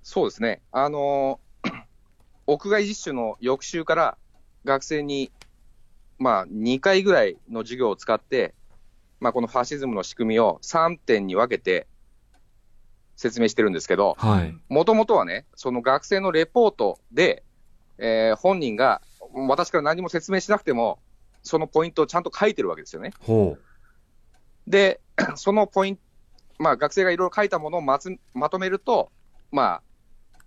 [0.02, 0.62] そうですね。
[0.72, 1.45] あのー
[2.46, 4.18] 屋外実習の翌週から
[4.64, 5.30] 学生に、
[6.18, 8.54] まあ、2回ぐらいの授業を使って、
[9.20, 11.86] まあ、このファシズムの仕組みを3点に分けて
[13.16, 14.54] 説明してるんですけど、はい。
[14.68, 17.42] もともとはね、その学生のレポートで、
[17.98, 19.00] えー本人が
[19.48, 20.98] 私から何も説明しなくても、
[21.42, 23.12] そのポイントをちゃんと書いてるわけですよね。
[23.20, 23.56] ほ
[24.66, 25.00] で、
[25.36, 26.02] そのポイント、
[26.58, 29.10] まあ、学生がいろいろ書いたものをまつまとめると、
[29.50, 29.82] まあ、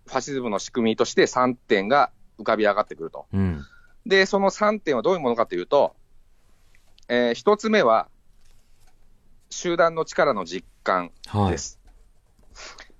[0.09, 3.27] ファシズムの仕組みとして3点が浮かび上がってくると。
[3.31, 3.37] う。
[3.37, 3.65] うん。
[4.05, 5.95] で、その3点はどういうものかというと、
[7.07, 8.07] え1つ目は、
[9.49, 11.51] 集団の力の実感はい。
[11.51, 11.79] です。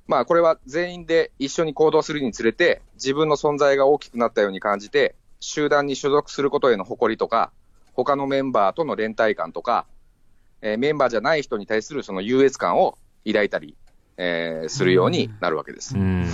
[0.07, 7.51] まあ、これは全員で一緒に行動するにつれて、自分の存在が大きくなったように感じて、集団に所属することへの誇りとか、
[7.93, 9.85] 他のメンバーとの連帯感とか、
[10.61, 13.77] えーメンバーじゃない人に対するその優越感を抱いたり、
[14.17, 15.95] えーするようになるわけです。
[15.95, 16.25] うん。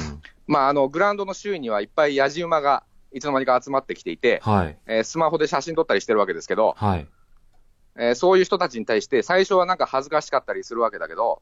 [0.47, 4.77] まあ、あの、グラウンドの周囲にはいっぱいやじ馬がいつの間にか集まってきていて、はい。
[4.85, 7.07] えースマホで写真撮ったりしてるわけですけど、はい。
[7.97, 11.41] えーそういう人たちに対して、最初はなんか恥ずかしかったりするわけだけど、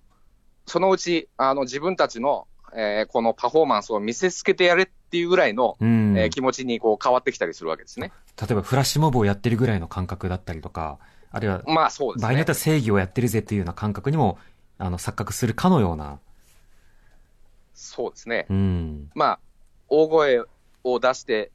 [0.66, 6.18] そのうち、あの、自分たちの、えーこのパフォーマンスを見せつけてやれっていうぐらいの、うん。
[6.18, 8.12] えー気持ちにこう変わってきたりするわけですね。
[8.40, 11.00] 例えばフラッシュモブをやってるぐらいの感覚だったりとか、
[11.32, 12.56] あるいは、まあそうですね場合によっては。
[12.56, 14.38] 正義をやってるぜっていうような感覚にも、
[14.78, 16.20] あの、錯覚するかのような。
[17.74, 18.48] そうですね。
[18.50, 19.10] うん。
[19.16, 19.40] まあ、
[19.88, 20.44] 大声
[20.84, 21.52] を出して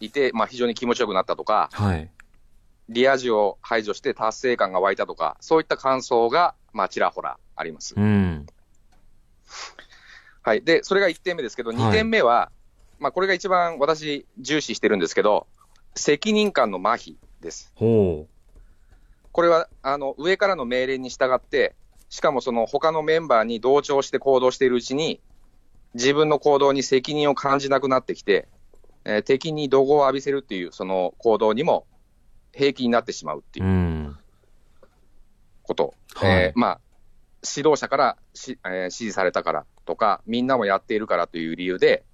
[0.00, 2.10] いて、まあ非常に気持ちよくなったとか、はい。
[2.88, 8.00] リア充を排除して達成感が湧いたとか、そういった感想が、まあちらほらありますう。
[8.00, 8.46] ん。
[10.42, 10.62] はい。
[10.62, 12.52] で、それが1点目ですけど、2点目は、
[12.98, 15.46] まあこれが一番私重視してるんですけど、
[15.94, 17.72] 責任感の麻痺です。
[17.76, 18.28] ほ
[19.32, 21.74] これは、あの、上からの命令に従って、
[22.08, 25.20] しかもその他のメンバーに同調して行動しているうちに、
[25.94, 28.48] 自分の行動に責任を感じなくなってきて、
[29.04, 31.86] えー敵に怒号を浴びせるっていうその行動にも
[32.52, 33.62] 平気になってしまうってう。
[33.62, 34.16] いううん
[35.62, 35.94] こと。
[36.14, 36.80] はいえーまあ、
[37.56, 42.04] 指導者からし、えー指示されたからとか、みんなもやっているからという理由で、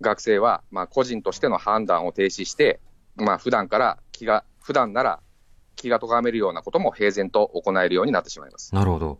[0.00, 2.80] 学生は、まあ、個人としての判断を停止して、
[3.16, 5.20] まあ、普段から気が、普段なら
[5.74, 8.74] 気が咎めるようなことも平然と行えるようになってしまいます。
[8.74, 9.18] なるほど。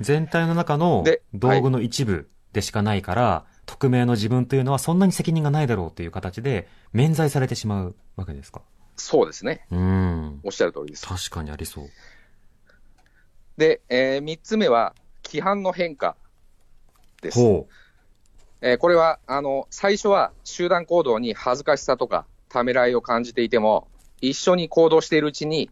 [0.00, 8.62] 全体の中ので道具の一部でしかないから、匿名の自分というのはそんなに責任がないだろうという形で免罪されてしまうわけですか？
[8.96, 9.64] そうですね。
[9.70, 10.40] うん。
[10.42, 11.06] おっしゃる通りです。
[11.06, 11.88] 確かにありそう。
[13.56, 16.16] で、えー、3つ目は、規範の変化
[17.22, 17.38] です。
[17.38, 17.68] ほ
[18.62, 23.88] えーこれは、あの、最初は集団行動に恥ずかしさとか、ためらいを感じていても、
[24.20, 25.70] 一緒に行動しているうちに、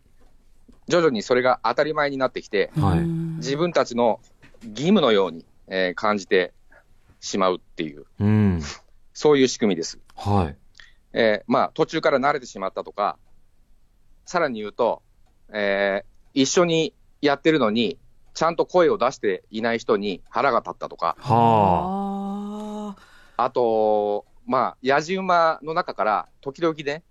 [0.87, 2.81] 徐々にそれが当たり前になってきて、う。
[2.81, 3.01] はい。
[3.01, 4.21] 自分たちの
[4.63, 6.53] 義務のように、えー感じて
[7.21, 8.63] しまうっていう、うん。
[9.13, 9.99] そういう仕組みです。
[10.15, 10.57] はい。
[11.13, 13.19] えーまあ、途中から慣れてしまったとか、
[14.25, 15.03] さらに言うと、
[15.53, 17.99] えー一緒にやってるのに、
[18.35, 22.95] ちゃんと声を出していない人に腹が立ったとか、は
[23.37, 27.03] ああと、まあ、やじ馬の中から、時々ね、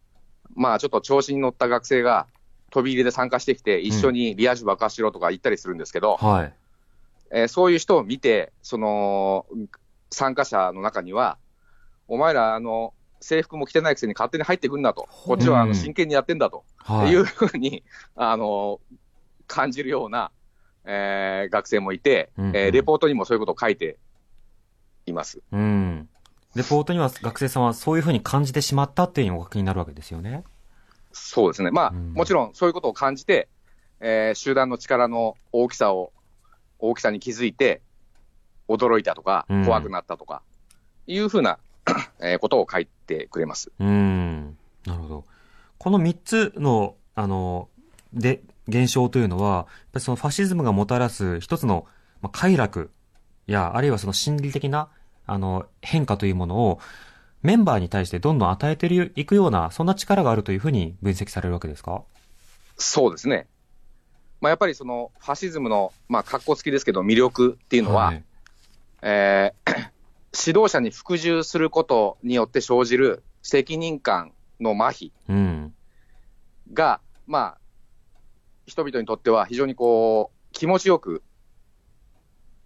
[0.56, 2.28] まあ、ちょっと調子に乗った学生が、
[2.70, 6.26] 飛び入りで参加してきて、一緒にリア充爆破しろとか言ったりするんですけど、あ。
[6.26, 6.54] はい。
[7.32, 9.46] えーそういう人を見て、その、
[10.12, 11.38] 参加者の中には、
[12.08, 17.12] お前ら、あの、制服も着てないくせに勝手に入ってくんなと、こっちはあうんの真剣にやってんだと、はい。
[17.12, 17.84] いうふうに、
[18.16, 18.80] あの、
[19.48, 20.32] 感じるような、
[20.86, 23.98] えー学生もいて、うんうんえーレポートにもそういうことを書いて
[25.06, 25.42] います。
[25.52, 26.10] うん。
[26.56, 30.44] レポートには学生さんはそういうふうに感じてしまったっていうのがお書きになるわけですよね。
[31.12, 31.72] そうですね。
[31.72, 33.50] まあ、うんもちろんそういうことを感じて、
[34.00, 36.14] えー集団の力の大きさを、
[36.80, 37.82] 大きさに気づいて、
[38.68, 40.42] 驚いたとかうん、怖くなったとか、
[41.08, 41.58] いうふうな、
[42.20, 43.72] えーことを書いてくれます。
[43.80, 44.58] うん。
[44.86, 45.26] なるほど。
[45.78, 47.70] この3つの、あの、
[48.14, 51.86] で、現象というのは、やっぱりそのファシズムがもたらす一つの、
[52.22, 52.92] まあ、快楽
[53.46, 54.90] や、あるいはその心理的な、
[55.26, 56.80] あの、変化というものを、
[57.44, 62.04] メンバーに対してどんどん与えていくような、そんな力があるというふうに分析されるわけですか？
[62.78, 63.48] そうですね。
[64.42, 68.24] まあ、やっぱりそのファシズムの、まあ、格好つきですけど、魅力っていうのは、い
[69.08, 69.92] えー
[70.38, 75.74] 指導者に服従することによって生じる責任感の麻痺うん。
[76.74, 77.58] が、まあ、
[78.66, 81.24] 人々にとっては非常にこう、気持ちよく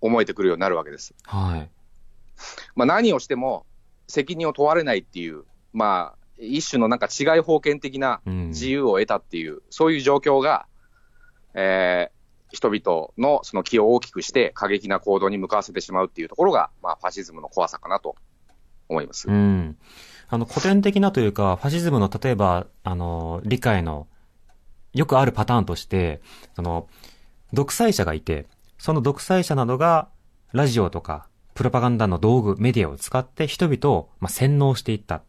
[0.01, 1.13] 思えてくるようになるわけです。
[1.23, 1.69] はい。
[2.75, 3.65] まあ、何をしても
[4.08, 10.65] 責任を問われないっていう、まあ、一種のなんか違い封建的なうん自由を得たっていう、そういう状況が、
[11.54, 12.20] えー
[12.51, 18.15] 人々のその気を大きくして過激な行動に向かわせてしまうっていうところが、まあ、ファシズムの怖さかなと
[18.89, 19.27] 思います。
[19.27, 19.77] うん。
[20.27, 24.07] あの、古典的なというか、ファシズムの例えば、あの、理解の、
[24.93, 26.21] よくあるパターンとして、
[26.55, 26.87] その、
[27.53, 28.45] 独裁者がいて、
[28.77, 30.09] その独裁者などが、
[30.53, 35.21] ラジオとか、プロパガンダの道具、メディアを使って人々を、まあ、洗脳していった。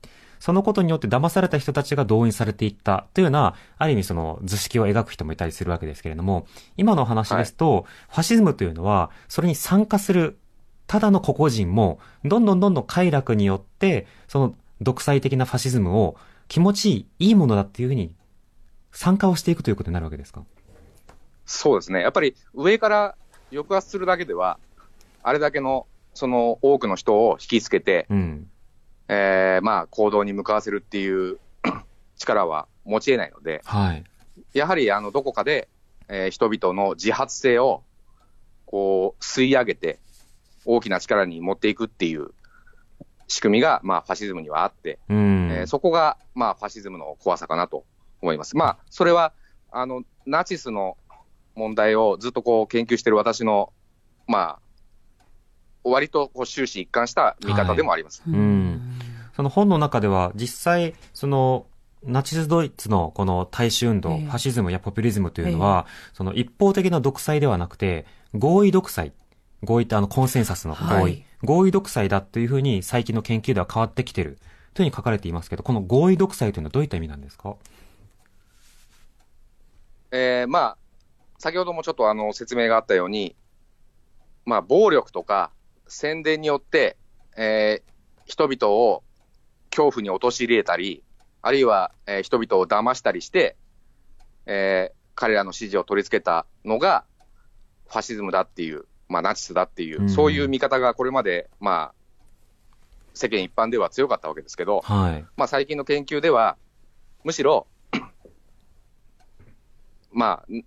[0.42, 10.36] そのことによって騙された人たちが動員されていったというような、ある意味その図式を描く人もいたりするわけですけれども、今の話ですと、ファシズムというのは、それに参加する
[10.88, 16.16] ただの個々人も、どんどんどんどん快楽によって、その独裁的なファシズムを
[16.48, 18.12] 気持ちいい、いいものだっていうふうに
[18.90, 20.42] 参加をしていくということになるわけですか？
[21.46, 22.00] そうですね。
[22.00, 23.14] やっぱり上から
[23.52, 24.58] 抑圧するだけでは、
[25.22, 28.48] あれだけのその多くの人を引きつけて、うん。
[29.08, 31.38] えーまあ行動に向かわせるっていう
[32.18, 34.04] 力は持ち得ないので、はい。
[34.54, 35.68] やはりあのどこかで、
[36.08, 37.82] えー人々の自発性を
[38.66, 39.98] こう吸い上げて、
[40.64, 42.30] 大きな力に持っていくっていう
[43.28, 45.50] 仕組みが、まあ、ファシズムにはあって、うん。
[45.50, 47.84] えーそこが、まあ、ファシズムの怖さかなと
[48.20, 48.56] 思います。
[48.56, 49.32] まあ、それは
[49.70, 50.96] あのナチスの
[51.54, 53.72] 問題をずっとこう研究している私の、
[54.26, 54.58] まあ、
[55.84, 58.22] 割とこう終始一貫した見方でもあります。
[58.26, 58.91] ん
[59.34, 61.66] その本の中では、実際、その、
[62.04, 69.12] ナチスドイツのこの大衆運動、ええファシズムやポピュリズムというのは、その一方的な独裁ではなくて、合意独裁。
[69.62, 71.02] 合意ってあのコンセンサスの合意。
[71.02, 74.38] はい合意独裁だというふうに最近の研究では変わってきてる
[74.74, 77.56] というふうに書かれていますけど、この合意独裁というのはどういった意味なんですか？
[80.12, 80.76] えーまあ、
[81.40, 83.34] 先ほどもちょっとあの説明があったように、
[84.44, 85.50] まあ、暴力とか
[85.88, 86.96] 宣伝によって、
[87.36, 87.92] えー
[88.24, 89.02] 人々を
[89.74, 91.02] 恐怖に陥れたり、
[91.40, 93.56] あるいは、えー人々を騙したりして、
[94.46, 97.04] えー彼らの支持を取り付けたのが
[97.86, 101.94] ファシズムだっていう、まあ、ナチスだっていう、うんそういう見方がこれまで、まあ、
[103.14, 105.26] 世間一般では強かったわけですけど、はい。
[105.36, 106.56] まあ、最近の研究では、
[107.24, 107.66] むしろ、
[110.12, 110.64] まあ、ん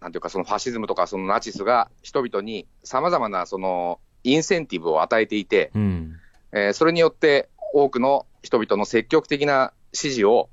[0.00, 6.16] なんていうか、そのファシズムとかそのナチスが人々にさまざまなそのインセンティブを与えていて、うん。
[6.52, 10.48] えーそれによって多くの人々の積極的な支持を、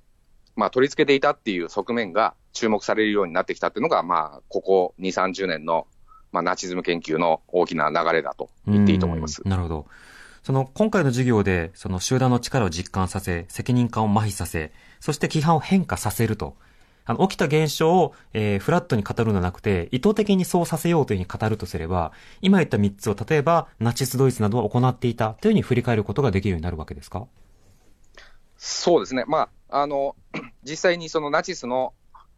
[0.56, 5.88] まあ、取り付けていたっていう側面が注目されるようになってきたっていうのが、まあ、ここ2、30年の、
[6.32, 9.42] まあ、ナチズム研究の大きな流れだと言っていいと思います。
[9.46, 9.88] なるほど。
[10.44, 16.58] その、今回の授業で、その集団の力を実感させ、責任感を麻痺させ、そして規範を変化させると。
[17.06, 27.28] あの、起きた現象を、えーフラットに語るのではなくて、意図的にそうさせようというふうに語るとすれば、今言った3つを、例えば、ナチスドイツなどは行っていたというふうに振り返ることができるようになるわけですか？
[28.58, 29.26] そうですね。
[29.28, 30.16] まあ、あの、
[30.64, 31.94] 実際にそのナチスの、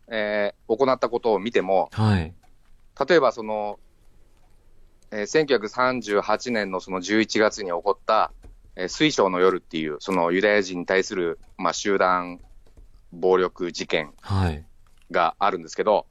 [0.07, 2.33] えー行ったことを見ても、はい。
[3.07, 3.79] 例えばその、
[5.11, 5.45] えー
[6.11, 8.31] 1938年のその11月に起こった、
[8.75, 12.39] えー水晶の夜っていう、そのユダヤ人に対する、まあ、集団
[13.15, 14.65] 暴力事件はい。
[15.11, 16.07] があるんですけど、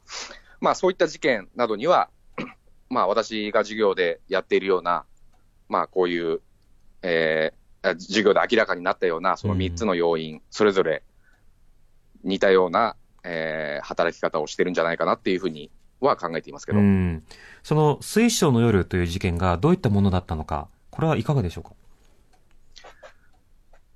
[0.61, 2.09] まあそういった事件などには、
[2.89, 5.05] まあ私が授業でやっているような、
[5.69, 6.41] まあこういう、
[7.01, 11.03] えーあ授業で明らかになったような、その3つの要因、それぞれ
[12.23, 17.23] 似たような、えー働き方をしてるんじゃないかなっていうふうには考えていますけど、うん。
[17.61, 21.73] その、水晶の夜という事件がどういったものだったのか、これはいかがでしょうか？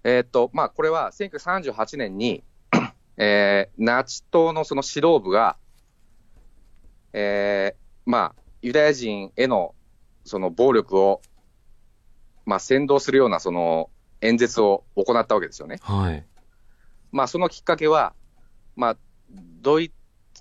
[0.03, 2.43] えーっと、まあこれは1938年に、
[3.20, 5.57] えーナチ党のその指導部が、
[7.13, 9.76] えーまあ、ユダヤ人への
[10.24, 11.22] その暴力を、
[12.45, 13.89] まあ、先導するようなその
[14.22, 15.78] 演説を行ったわけですよね。
[15.82, 16.26] はい。
[17.11, 18.13] まあ、そのきっかけは、
[18.76, 18.97] まあ、
[19.61, 19.91] ドイ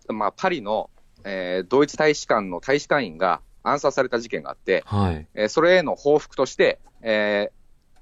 [0.08, 0.88] まあ、パリの、
[1.24, 5.26] えードイツ大使館の大使館員が暗殺された事件があって、はい。
[5.34, 7.52] えーそれへの報復として、えー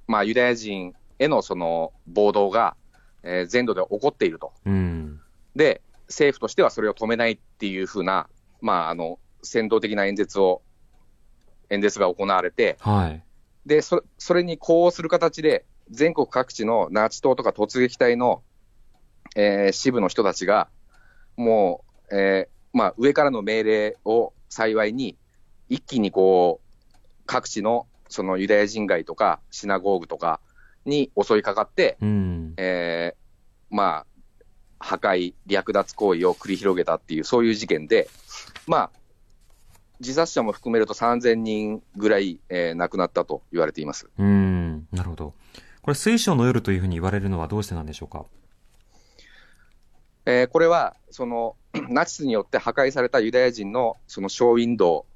[0.07, 2.77] まあ、ユダヤ人へのその暴動が、
[3.27, 4.53] えー全土で起こっていると。
[4.65, 5.21] うん。
[5.55, 8.29] で、政府としてはそれを止めないっていうふうな、
[8.61, 10.63] まあ、あの、先導的な演説を、
[11.69, 13.23] 演説が行われて、はい。
[13.67, 18.43] で、そそれに呼応する形で、全国各地のナチ党とか突撃隊の、
[19.35, 20.69] えー支部の人たちが、
[21.37, 25.17] もう、えーまあ、上からの命令を幸いに、
[25.69, 26.87] 一気にこう、
[27.27, 30.41] 各地のそのユダヤ人街とかシナゴーグとか
[30.87, 32.55] に襲いかかって、うん。
[32.57, 34.07] えーまあ、
[34.79, 38.09] 破壊、略奪行為を繰り広げたっていう、そういう事件で、
[38.67, 38.91] まあ、
[40.01, 44.09] 自殺者も含めると3000人ぐらい、えー亡くなったと言われています。
[44.19, 44.87] うん。
[44.93, 45.35] なるほど。
[45.83, 48.25] これ、水晶の夜というふうに言われるのはどうしてなんでしょうか？
[50.27, 51.57] えーこれは、その、
[51.89, 55.07] ナチスによって破壊されたユダヤ人のそのショーウィンド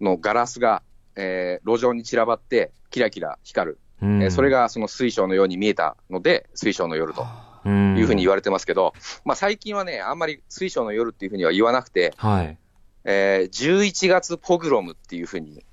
[0.00, 0.82] ウのガラスが、
[1.16, 3.78] えー路上に散らばって、キラキラ光る。
[4.02, 4.22] うん。
[4.22, 7.24] えーそれがその水晶のように見えたので、水晶の夜と
[7.64, 8.92] うん、いうふうに言われてますけど、
[9.24, 12.58] まあ最近はね、あんまり水晶の夜っていうふうには言わなくて、はい。
[13.04, 15.64] えー11月ポグロムっていうふうに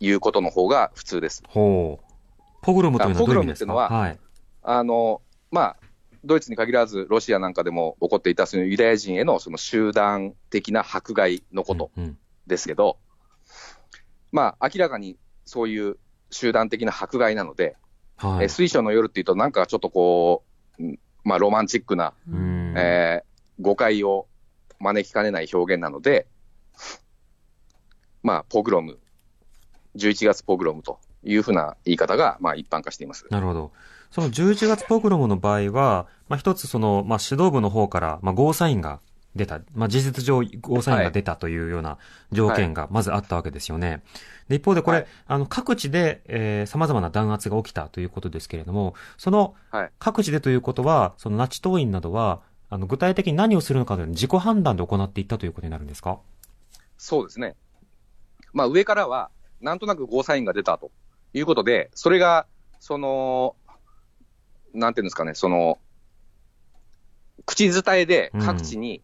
[0.00, 1.42] 言うことの方が普通です。
[1.48, 2.06] ほう。
[2.62, 3.72] ポグロムというのはどういう意味ですか？
[3.72, 4.18] あポグロムっていうのははい。
[4.62, 5.76] あの、まあ、
[6.24, 12.18] ドイツに限らず、ロシアなんかでも起こっていたそのユダヤ人へのその集団的な迫害のことうん。
[12.48, 12.98] ですけど、
[14.32, 15.96] まあ、明らかにそういう
[16.30, 17.76] 集団的な迫害なので、
[18.16, 18.44] はい。
[18.44, 20.44] えー水晶の夜っていうと、なんかちょっとこ
[20.78, 22.74] う、うんまあ、ロマンチックな、うん。
[22.76, 23.26] えー
[23.60, 24.26] 誤解を
[24.80, 26.26] 招きかねない表現なので、
[28.22, 28.98] まあ、ポグロム、
[29.96, 33.24] 11月ポグロムというふうな言い方が、まあ、一般化しています。
[33.30, 33.72] なるほど。
[34.10, 39.00] その11月ポグロムの場合は、まあ、一つその、まあ、指導部の方から、まあ、ゴーサインが
[39.36, 39.60] 出た。
[39.74, 41.98] まあ、事実上、ゴーサインが出たというような
[42.32, 44.02] 条件がまずあったわけですよね。
[44.48, 56.18] で、一方でこれ、はいあの、各地で、えー、様々な弾圧が起きたということですけれども、そのはい、各地でということは、そのナチ党員などは、あの、具体的に何をするのかという自己判断で行っていったということになるんですか？
[56.98, 57.54] そうですね。
[58.52, 59.30] まあ、上からは、
[59.60, 60.90] なんとなくゴーサインが出たと
[61.32, 62.46] いうことで、それが、
[62.80, 63.54] その、
[64.74, 65.78] なんていうんですかね、その、
[67.44, 69.02] 口伝えで各地に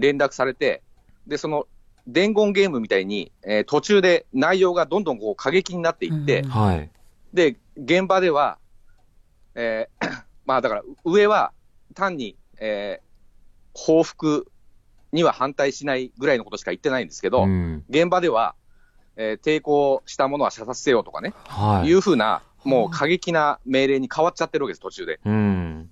[0.00, 0.82] 連絡されて、
[1.26, 1.66] で、その、
[2.06, 6.90] 伝言ゲームみたいに、えー途中で内容がどんどんこう過激になっていって、うんはい。
[7.32, 8.58] で、現場では、
[9.54, 11.52] えー まあだから上は
[11.94, 13.10] 単に、えー
[13.72, 14.50] 報復
[15.12, 17.84] には反対しないぐらいのことしか言ってないんですけど、うん。
[17.88, 18.56] 現場では、
[19.16, 21.88] えー抵抗したものは射殺せよとかね、はい。
[21.88, 25.20] い、うふうな、もう過激な命令に変わっちゃってるわけです、途中で。
[25.24, 25.90] うん。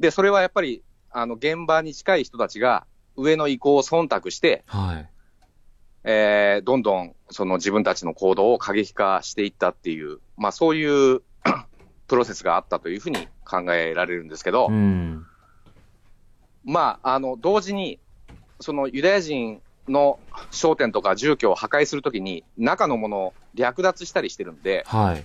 [0.00, 2.86] で、それはやっぱり、あの、現場に近い人たちが、
[3.16, 5.10] 上の意向を忖度して、はい。
[6.04, 11.22] えーどんどん、その自分たちの行動を過激化していったっていう、まあそういう
[12.06, 15.26] プロセスがあったというふうに考えられるんですけど、うん。
[16.64, 17.98] まあ、あの、同時に、
[18.60, 20.18] そのユダヤ人の
[20.50, 25.24] 商店とか住居を破壊するときに、中のものを略奪したりしてるんで、はい。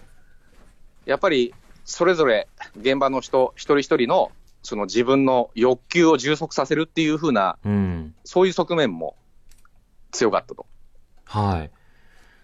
[1.06, 1.54] やっぱり
[1.86, 2.48] それぞれ
[2.80, 4.32] 現場の人一人一人の
[4.62, 8.16] その自分の欲求を充足させるっていう風な、うん。
[8.24, 9.16] そういう側面も
[10.12, 10.66] 強かったと
[11.26, 11.72] はい。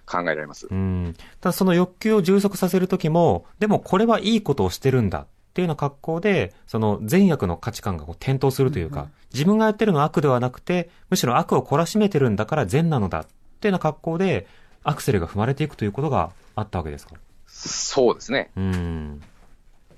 [0.06, 0.68] 考えられます。
[0.70, 1.16] うん。
[1.42, 13.26] ただその欲求を充足させるときも、でもこれはいいことをしてるんだっていうような格好で、その善悪の価値観がこう転倒するというか、自分がやってるのは悪ではなくて、むしろ悪を懲らしめてるんだから善なのだっ
[13.60, 14.48] ていうような格好で、
[14.84, 17.16] アクセルが踏まれていくということがあったわけですか？
[17.48, 18.52] そうですね。
[18.56, 19.22] うん。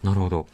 [0.04, 0.48] なるほど。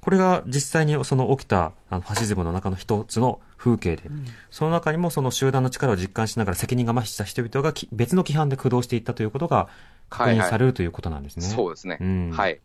[0.00, 4.04] これが実際にその起きたあのファシズムの中の一つの風景で、
[4.50, 9.68] その中にもその集団の力を実感しながら責任が増した人々がき別の規範で駆動していったということが
[10.08, 11.44] 確認されるということなんですね。
[11.44, 11.98] そうですね。
[12.00, 12.60] うんはい。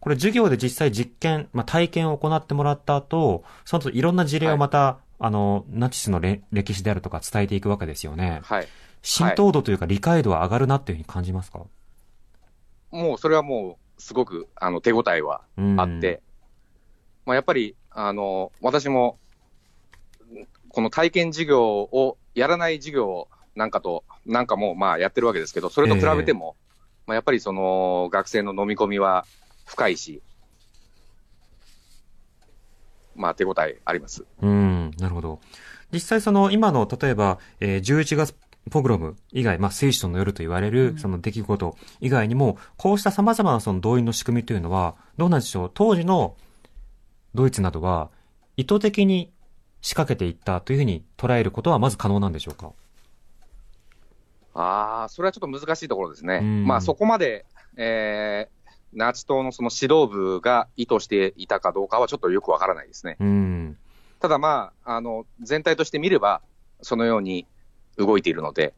[0.00, 8.40] これ授業で実際実験、まあ、体験を行ってもらった後、その後いろんな事例をまた、あの、ナチスのれ歴史であるとか伝えていくわけですよね。
[8.42, 8.68] はい。
[9.00, 11.60] 浸透度というか理解度は上がるなっていうふうに感じますか？
[12.90, 16.20] もうそれはもう、すごくあの手応えはうんあって、
[17.26, 19.18] まあ、やっぱりあの私も、
[20.68, 26.56] この体験授業をやらない授業なんかと、なんかもまあやってるわけですけど、それと比べても、
[27.06, 29.24] まあ、やっぱりその学生の飲み込みは
[29.66, 30.20] 深いし、
[33.14, 34.24] まあ手応えあります。
[34.42, 35.40] うん、なるほど。
[35.92, 38.34] 実際その今の、例えば、えー11月
[38.70, 45.70] ポグロム以外、まあ、聖書の夜と言われる、その出来事以外にも、こうした様々なその動員の仕組みというのは、どうなんでしょう？
[45.74, 46.34] 当時の
[47.34, 48.10] ドイツなどは、
[48.56, 49.32] 意図的に
[49.80, 52.72] 仕掛けていったというふうに捉えることはまず可能なんでしょうか？
[54.54, 56.38] ああ、それはちょっと難しいところですね。
[56.42, 57.44] うんまあそこまで、
[57.76, 63.16] えー、ナチ党のその指導部が意図していたかどうかはちょっとよくわからないですね。
[63.18, 63.76] うん。
[64.20, 66.40] ただまあ、あの、全体として見れば、
[66.80, 67.46] そのように
[67.98, 68.74] 動いているので、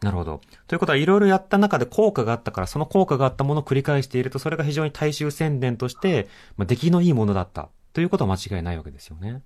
[0.00, 0.40] なるほど。
[0.66, 7.68] ということは、いろいろやった中で効果があったから、その効果があったものを繰り返していると、それが非常に大衆宣伝として、まあ、出来のいいものだった。
[7.92, 9.42] ということは間違いないわけですよね。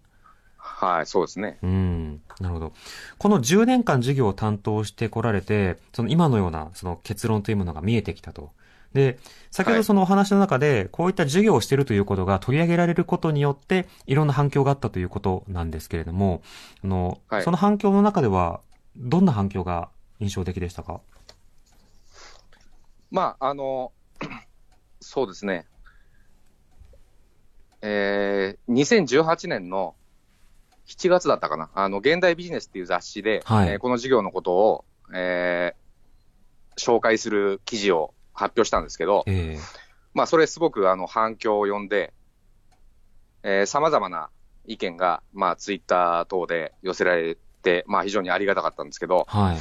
[0.56, 1.58] はい、そうですね。
[1.62, 2.22] うん。
[2.40, 2.72] なるほど。
[3.18, 8.52] この10年間授業を担当してこられて、その今のようなその結論というものが見えてきたと。
[8.94, 9.18] で、
[9.50, 16.42] 先ほはいどそのお話の中で、こういった授業をしているということが取り上げられることによって、いろんな反響があったということなんですけれども、
[16.82, 18.60] あの、はいその反響の中では、
[18.96, 19.88] どんな反響が
[20.20, 21.00] 印象的でしたか？
[23.10, 23.92] まあ、あの、
[25.00, 25.66] そうですね。
[27.80, 29.94] えー、2018年の
[30.86, 31.70] 7月だったかな。
[31.74, 34.84] あの、現代ビジネスっていう雑誌で、はいえーこの授業のことを、
[35.14, 39.58] えー、紹介する記事を発表したんですけど、ええ
[40.14, 42.12] まあ、それすごくあの反響を呼んで、
[43.42, 44.30] えー、様々な
[44.66, 49.56] 意見が、まあ、ツイッター等で寄せられて、まあ、非常にありがたかったんですけど、はい。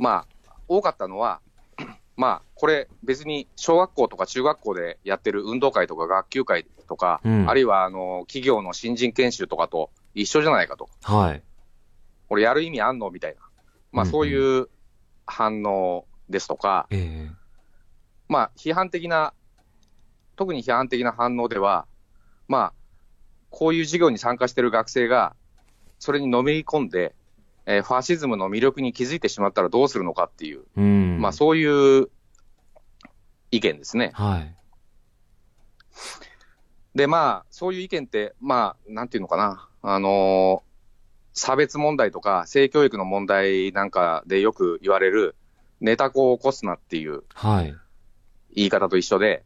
[0.00, 1.40] まあ、多かったのは、
[2.16, 10.88] まあ、これ別に小学校とか中学校でやってる運動会とか学級会とか、うんあるいはあの企業の新人研修とかと一緒じゃないかと。
[11.02, 11.42] はい。
[12.28, 13.40] これやる意味あんのみたいな。
[13.92, 14.68] まあ、うんうんそういう
[15.26, 17.30] 反応ですとか、ええ
[18.28, 19.34] まあ、批判的な、
[20.36, 21.86] 特に批判的な反応では、
[22.48, 22.72] まあ、
[23.50, 25.34] こういう授業に参加している学生が、
[25.98, 27.14] それにのめり込んで、
[27.70, 31.20] えーファシズムの魅力に気づいてしまったらどうするのかっていう、うん。
[31.20, 32.08] まあ、そういう
[33.52, 34.10] 意見ですね。
[34.14, 34.56] はい。
[36.96, 40.70] で、まあ、そういう意見って、まあ、なんていうのかな、あのー
[41.32, 45.36] 差別問題とか性教育の問題なんかでよく言われる、
[45.80, 47.74] ネタ子を起こすなっていうはい。
[48.56, 49.44] 言い方と一緒で、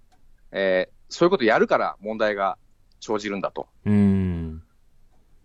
[0.50, 2.56] えーそういうことやるから問題が
[3.00, 4.62] 生じるんだとうん。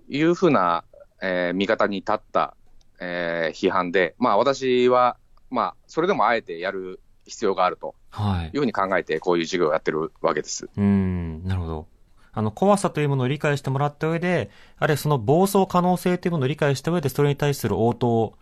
[0.07, 0.85] いうふうな、
[1.21, 2.55] えー見方に立った、
[2.99, 5.17] えー批判で、まあ私は、
[5.49, 8.49] まあそれでもあえてやる必要があるとはいい。
[8.49, 10.69] うふうに考えてこういう授業をやってるわけです。
[10.75, 11.87] うん、なるほど。
[12.31, 18.37] あの、怖さというものを理解してもらった上で、あるいはその暴走可能性というものを理解した上で、それに対する応答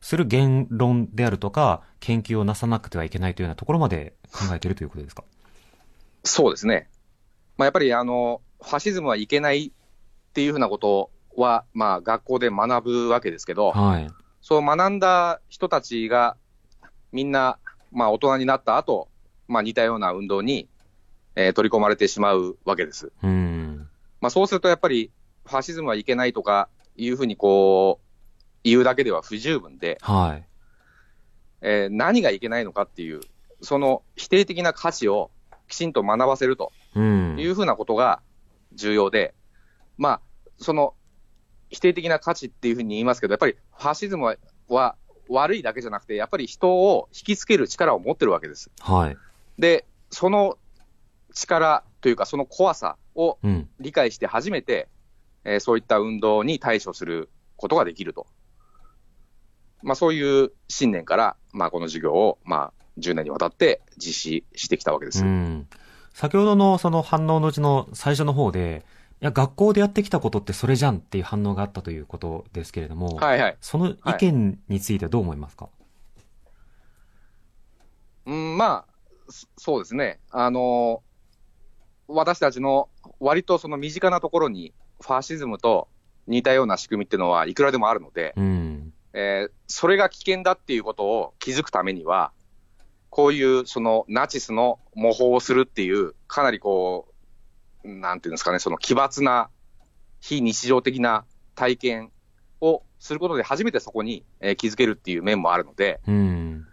[0.00, 5.24] する言論であるとか、研究をなさなくてはいけないというようなところまで考えているということですか？
[6.24, 6.88] そうですね。
[7.56, 14.10] まあやっぱりあの、ファシズムはいけないっていうふうなことは、まあ学校で学ぶわけですけど、はい。
[14.40, 16.36] そう学んだ人たちが
[17.12, 17.58] みんな、
[17.92, 19.08] まあ大人になった後、
[19.48, 20.68] まあ似たような運動に、
[21.36, 23.12] えー取り込まれてしまうわけです。
[23.22, 23.88] うん。
[24.20, 25.10] まあそうするとやっぱり
[25.46, 28.06] ファシズムはいけないとかいうふうにこう、
[28.64, 30.46] 言うだけでは不十分で、はい。
[31.62, 33.20] えー何がいけないのかっていう、
[33.60, 35.30] その否定的な価値を
[35.68, 37.36] きちんと学ばせるとうん。
[37.38, 38.20] いうふうなことが
[38.74, 39.34] 重要で、
[39.96, 40.20] まあ、
[40.58, 40.94] その
[41.72, 44.36] 否定的な価値っていうふうに言いますけど、やっぱりファシズムは
[44.68, 44.94] は
[45.28, 48.70] 悪いだけじゃなくて、やっぱり人を引きつける力を持ってるわけです。
[48.80, 49.16] はい。
[49.58, 50.58] で、その
[51.34, 53.68] 力というか、その怖さをうん。
[53.80, 54.88] 理解して初めて、
[55.44, 58.26] えーそういった運動に対処することができると。
[59.82, 65.24] まあ、そういう信念から、まあ、この授業を、まあ、10年にわたって実施してきたわけです。
[65.24, 65.66] うん。
[66.12, 73.56] 先ほどのその反応のうちの最初の方で、いや、学校でやってきたことってそれじゃんっていう反応があったということですけれども、はいはい。
[73.60, 75.68] その意見についてはどう思いますか、
[78.26, 78.92] うん、まあ、
[79.28, 80.18] そそうですね。
[80.30, 81.02] あの
[82.08, 82.88] 私たちの
[83.20, 85.88] 割とその身近なところに、ファシズムと
[86.26, 88.92] 似たような仕組みっていうのはいくらでもあるので、うん。
[89.14, 92.30] えーそれが危険だっていうことを気づくためには、
[93.08, 97.11] こういうそのナチスの模倣をするっていう、かなりこう、
[97.84, 99.50] なんていうんですかね、その奇抜な、
[100.20, 101.24] 非日常的な
[101.54, 102.12] 体験
[102.60, 106.66] をすることで初めてそこに、えー気づけるっていう面もあるので、うん。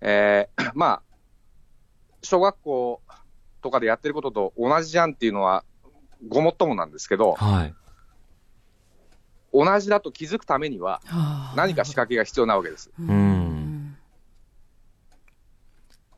[0.00, 1.02] えー まあ、
[2.22, 3.02] 小学校
[3.60, 5.64] とかでやってることと同じじゃんっていうのは、
[6.28, 7.74] ごもっともなんですけど、はい。
[9.52, 12.90] 同じだと気づくためには、はあ何か仕掛けが必要なわけです。
[12.98, 13.33] うん。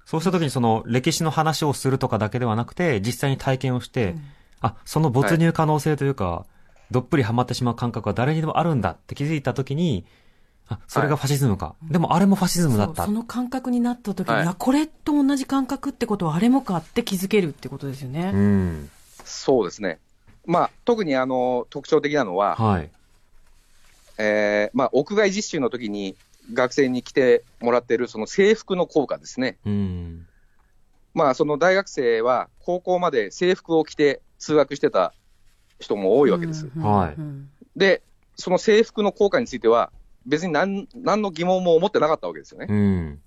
[0.07, 4.15] そうした時にその歴史の話をするとかだけではなくて、実際に体験をして、
[4.61, 6.47] あ、その没入可能性というか、
[6.93, 10.07] どっぷりハマってしまう感覚は誰にでもあるんだって気づいた時に、
[10.69, 11.75] あ、それがファシズムか。
[11.83, 13.03] でもあれもファシズムだった。
[13.03, 18.31] そうその感覚になった時に、はいい、やこれと同じ感覚ってことはあれもかって気づけるってことですよね。
[18.33, 18.91] うん。
[19.25, 19.99] そうですね。
[20.45, 22.91] まあ、特にあの特徴的なのは、はい。
[24.19, 26.15] えーまあ、屋外実習の時に
[26.53, 29.59] 学生に来てもらっているその制服の効果ですね。
[29.65, 30.27] うん。
[31.15, 35.15] まあ、その大学生は高校まで制服を着て通学してた
[35.79, 36.69] 人も多いわけです。
[36.75, 38.03] うんはいうんで、
[38.37, 39.91] その制服の効果については、
[40.27, 42.67] 別に何何の疑問も思ってなかったわけですよね。
[42.69, 43.23] うん。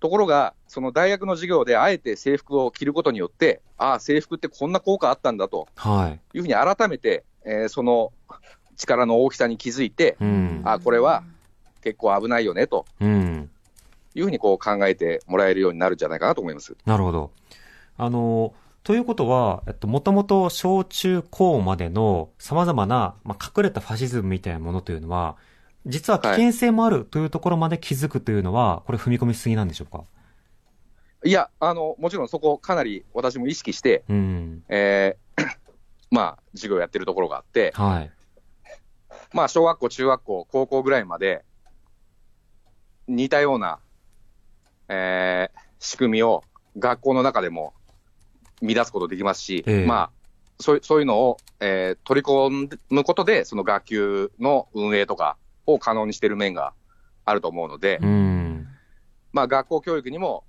[0.00, 6.36] ところが、その大学の授業であえて制服を着ることによって、ああ、制服ってこんな効果あったんだとはい。
[6.36, 8.12] いうふうに改めて、えーその
[8.76, 10.62] 力の大きさに気づいて、うん。
[10.64, 11.24] ああ、これは
[11.82, 13.50] 結構危ないよねとうん。
[14.14, 16.76] いうふうにこう考えてもらえるようになるんじゃないかなと思います。
[16.86, 17.30] なるほど。
[17.96, 25.36] あの、ということは、えっと、もともと小中高までの様々な、まあ、隠れたファシズムみたいなものというのは、
[25.86, 30.04] 実は危険性もあるというところまで気づくというのは、これ踏み込みすぎなんでしょうか？
[31.24, 34.64] いや、あの、もちろんそこかなり私も意識して、うん。
[34.68, 35.46] えー
[36.10, 38.10] まあ、授業やってるところがあって、はい。
[39.32, 41.44] まあ、小学校、中学校、高校ぐらいまで、
[43.08, 43.78] 似たような、
[44.88, 46.42] えー仕組みを
[46.76, 47.72] 学校の中でも
[48.60, 50.10] 乱すことできますし、ええまあ、
[50.58, 55.36] そういうそういうのを、えー取り込むことで、その学級の運営とか
[55.66, 56.72] を可能にしている面が
[57.24, 58.66] あると思うので、うん。
[59.32, 60.44] まあ、学校教育にも、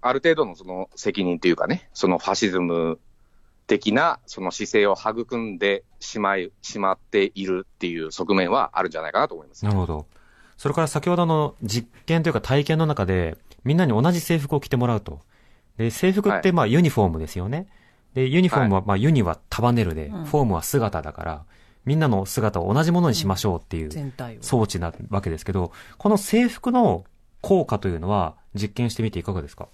[0.00, 2.98] ある程度のその責任というかね、そのファシズム
[3.66, 9.64] 的なその姿勢を育んでしまい、しまっているっていう側面はあるんじゃないかなと思います。
[9.64, 10.06] なるほど。
[10.64, 15.20] それから先ほどの実験というか体験の中で、みんなに同じ制服を着てもらうと。
[15.76, 17.66] で、制服ってまあユニフォームですよね。
[18.14, 21.44] で、ユニフォームは、まあユニは束ねるで、うんフォームは姿だから、
[21.84, 23.90] みんなの姿を同じものにしましょうっていう。
[24.40, 27.04] 装置なわけですけど、この制服の
[27.42, 29.68] 効果というのは実験してみていかがですか？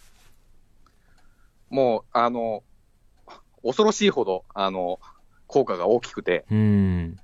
[1.69, 2.65] もう、あの、
[3.63, 4.99] 恐ろしいほど、あの、
[5.47, 7.17] 効果が大きくて、うーん。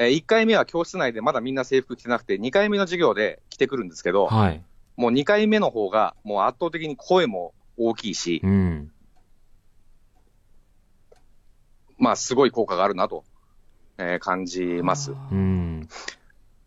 [0.00, 4.64] え1回目は教室内でまだみんな制服着てなくて、2回目の授業で着てくるんですけど、はい。
[4.96, 8.92] もう2回目の方が、もう圧倒的に声も大きいし、うん。
[11.98, 13.24] まあ、すごい効果があるなと、
[13.98, 15.12] えー感じます。
[15.32, 15.88] うん。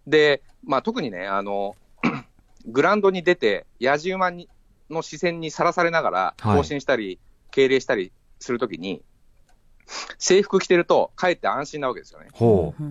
[0.05, 1.75] で、まあ、特にね、あの、
[2.67, 4.49] グラウンドに出て、野じ馬に
[4.89, 9.01] の視線にさらされながら、はい更新したり、敬礼したりするときに、
[10.19, 12.27] 制服着てると、かえって安心なわけですよね。
[12.33, 12.83] ほう。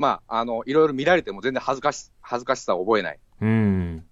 [0.00, 3.18] うんまあ、あの、いろいろ見られても全然恥ずかし、恥ずかしさを覚えない。
[3.42, 4.04] うん。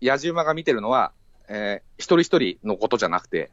[0.00, 1.12] 野じ馬が見てるのは、
[1.48, 3.50] えー一人一人のことじゃなくて、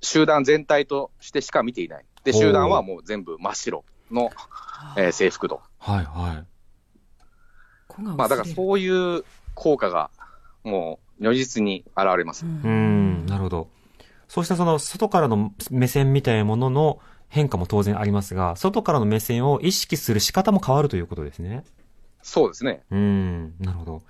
[0.00, 2.04] 集団全体としてしか見ていない。
[2.24, 4.30] で、集団はもう全部真っ白の、
[4.96, 5.60] えー制服と。
[5.78, 6.46] はいはい。
[8.16, 10.10] まあ、だからそういう効果が、
[10.64, 12.44] もう、如実に現れます。
[12.44, 13.68] うーん、なるほど。
[14.28, 16.98] そうしたその外からの目線みたいなものの
[17.32, 21.64] 変化も当然ありますが、外からの目線を意識する仕方も変わるということですね。
[22.20, 22.82] そうですね。
[22.90, 24.02] うーん、なるほ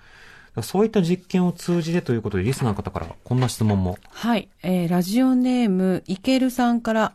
[0.57, 0.63] ど。
[0.63, 3.97] そういった実験を通じてということで、リスナーの方からこんな質問も。
[4.11, 4.49] はい。
[4.65, 7.13] えーラジオネーム、いけるさんから、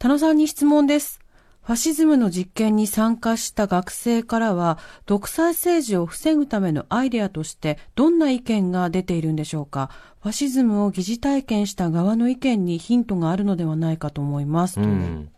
[0.00, 1.20] 田野さんに質問です。
[1.66, 9.90] ファシズムの実験に参加した学生からは、独裁政治を防ぐためのアイデアとして、どんな意見が出ているんでしょうか？
[10.22, 14.78] ファシズムを疑似体験した側の意見にヒントがあるのではないかと思います。
[14.78, 15.28] ううん。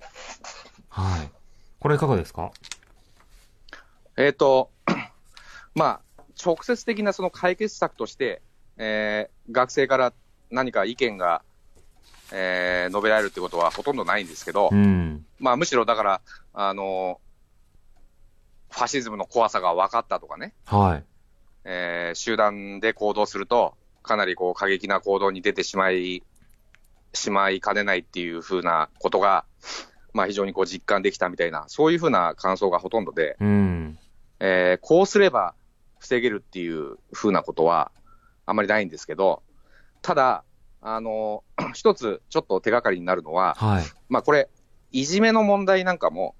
[0.90, 1.30] はい。
[1.80, 2.50] これいかがですか？
[4.18, 4.70] えっ、と、
[5.74, 8.42] まあ、直接的なその解決策として、
[8.76, 10.12] えー学生から
[10.50, 11.40] 何か意見が、
[12.32, 15.24] えー述べられるってことはほとんどないんですけど、うん。
[15.38, 16.20] まあ、むしろだから、
[16.54, 17.20] あの
[18.70, 21.04] ファシズムの怖さが分かったとかね、はい。
[21.64, 26.22] えー集団で行動すると、かなりこう過激な行動に出てしまい、
[27.14, 29.44] しまいかねないっていうふうなことが、
[30.12, 33.98] まあ非常にこう実感できたみたいな、そういうふうな感想がほとんどで、うん。
[34.40, 35.54] えーこうすれば
[35.98, 37.90] 防げるっていうふうなことは
[38.46, 39.42] あまりないんですけど、
[40.00, 40.44] ただ、
[40.80, 43.84] あの、 一つちょっと手がかりになるのは、はい。
[44.08, 44.48] まあこれ、
[44.90, 46.34] いじめの問題なんかも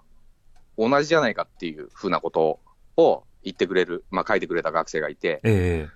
[0.76, 2.60] 同じじゃないかっていうふうなこと
[2.96, 5.88] を言ってくれる、まあ書いてくれた学生がいて、え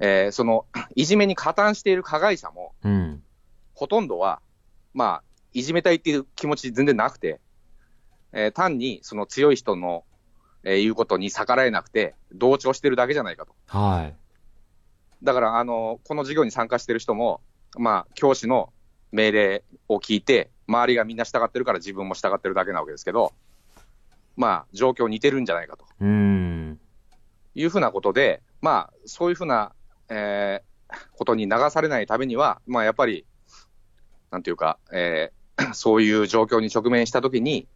[0.00, 0.66] えーその、
[0.96, 3.22] いじめに加担している加害者も、えうん。
[3.74, 4.40] ほとんどは、
[4.92, 5.22] まあ、
[5.52, 7.40] いじめたいっていう気持ち全然なくて、
[8.32, 10.04] えー単にその強い人の、
[10.64, 13.54] えー言うことに逆らえなくて、同調してるだけじゃないかと。
[13.66, 14.16] はい。
[15.22, 17.40] だから、あの、この授業に参加してる人も、
[17.78, 18.72] まあ、教師の
[19.12, 23.32] 命令を聞いて、周りがみんな従ってるから自分も従ってるだけなわけですけど、
[24.36, 26.80] まあ、状況似てるんじゃないかとうん。
[27.54, 29.72] いうふうなことで、まあ、そういうふうな、
[30.08, 30.74] えー
[31.16, 33.24] ことに流されないためには、まあ、やっぱり、
[34.30, 37.68] なんていうか、えー そういう状況に直面したときに、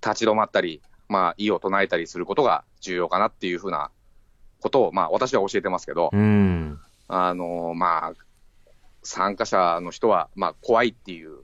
[0.00, 3.90] 立ち止まったり、まあ、意を唱えたりすることが重要かなっていうふうな
[4.60, 6.78] ことを、まあ、私は教えてますけど、うん。
[7.08, 8.12] あのまあ、
[9.06, 11.38] 参加者の人は、まあ、怖いっていう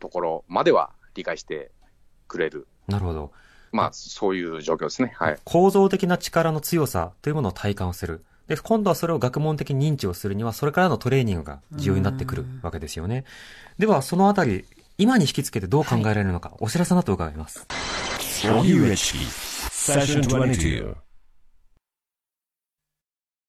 [0.00, 1.70] ところまでは理解して
[2.26, 2.66] くれる。
[2.88, 3.32] なるほど。
[3.72, 5.12] まあ、そういう状況ですね。
[5.16, 5.38] はい。
[5.44, 8.24] 構造的な力の強さというものを体感をする。
[8.46, 13.24] で、今度はそれを学問的に認知をするには、それからのトレーニングが重要になってくるわけですよね。
[13.78, 14.64] では、そのあたり、
[14.96, 17.66] 今に引き付けてどう考えられるのか、お知らせの後伺います。
[18.44, 20.94] 荻上チキ Session 22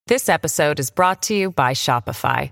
[0.07, 2.51] This episode is brought to you by Shopify.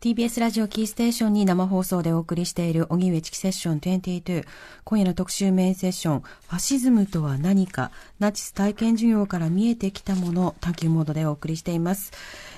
[0.00, 4.46] TBS ラジオキーステーションに生放送でお送りしている荻上チキセッション22。
[4.84, 12.12] 今夜の特集メインセッション、ファシズムとは何か、ナチス体験授業から見えてきたもの、探求モードでお送りしています。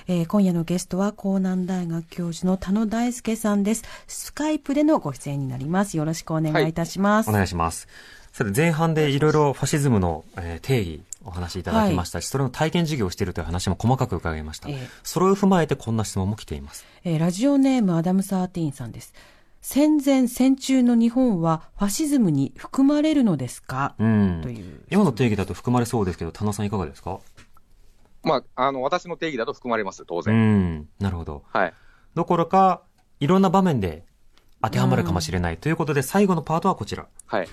[0.07, 3.83] えー今夜のゲストは、江南大学教授の田野大輔さんです。
[4.07, 5.97] スカイプでのご出演になります。
[5.97, 7.29] よろしくお願いいたします。
[7.29, 7.89] お願いします。
[8.31, 14.69] さて、前半でいろいろファシズムの、えー定義、お話しいただきましたし、それの体験授業をしているという話も細かく伺いました。
[14.69, 16.85] ええそれを踏まえてこんな質問も来ています。
[17.03, 19.13] えーラジオネームアダム・サーティーンさんです。
[19.61, 24.83] 戦前戦中の日本はファシズムに含まれるのですか、うんという。
[24.91, 27.19] 今の定義だと含まれそうですけど、田野さんいかがですか？
[28.23, 30.79] まあ、あの、私の定義だと含まれます、当う然。
[30.79, 30.87] ん。
[30.99, 31.43] なるほど。
[31.51, 31.73] はい。
[32.15, 32.83] どころか、
[33.19, 34.05] いろんな場面で
[34.61, 35.57] 当てはまるかもしれない。
[35.57, 37.07] ということで、最後のパートはこちら。
[37.25, 37.47] はい。
[37.47, 37.51] フ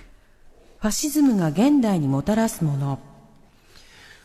[0.79, 2.99] ァシズムが現代にもたらすもの。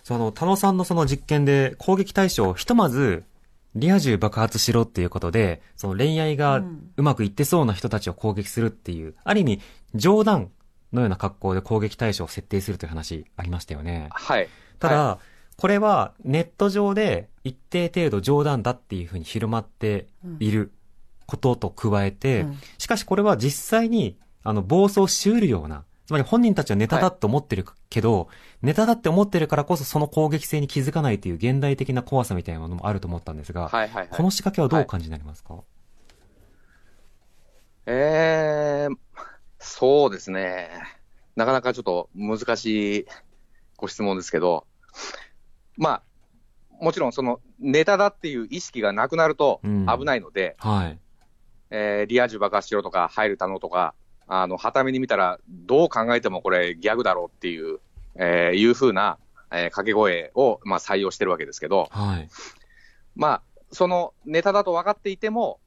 [0.07, 3.25] その、田野さんのその実験で攻撃対象をひとまず、
[3.75, 6.63] リア充爆発しろっていうことで、その恋愛が
[6.97, 9.61] うまくいってそうな人たちを攻撃するっていう、ある意味、
[9.97, 10.53] 冗談
[10.93, 14.07] のような格好で攻撃対象を設定するという話ありましたよね。
[14.13, 14.49] はい。
[14.79, 15.19] ただ、は
[15.57, 20.07] これはネット上で一定程度冗談だっていうふうに広まって
[20.39, 20.71] いる
[21.27, 22.59] ことと加えて、うん。
[22.79, 28.29] しかしこれは実際にあの暴走しうるような、つまり本人たちはネタだって思ってるけど、
[28.63, 35.63] ネタだって思ってるからこそその攻撃性に気づかないという現代的な怖さみたいなものもあると思ったんですが、はいはいはいこの仕掛けはどうお感じになりますか、
[37.87, 38.97] えー、
[39.59, 40.71] そうですね。
[41.37, 43.07] なかなかちょっと難しい
[43.77, 44.67] ご質問ですけど、
[45.77, 46.03] まあ、
[46.81, 50.99] もちろんそのネタだっていう意識がなくなるとうん危ないので、はい。
[51.71, 53.95] えーリア充爆発しろとか、入るたのとか、
[54.29, 57.81] あの、はために見たら、どう考えてもこれギャグだろうっていう、
[58.19, 59.19] えーいうふうな、
[59.51, 62.29] えー掛け声を、まあ、採用してるわけですけど、はい。
[63.15, 63.43] まあ、
[63.73, 65.61] そのネタだと分かっていても、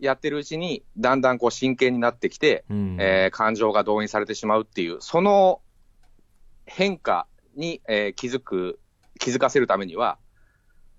[0.00, 5.60] やってるうちに、だんだんこう真剣になってきて、うんえー感情が動員されてしまうっていう、その
[6.66, 7.26] 変化
[7.56, 8.78] に、えー気づく
[9.18, 10.18] 気づかせるためには、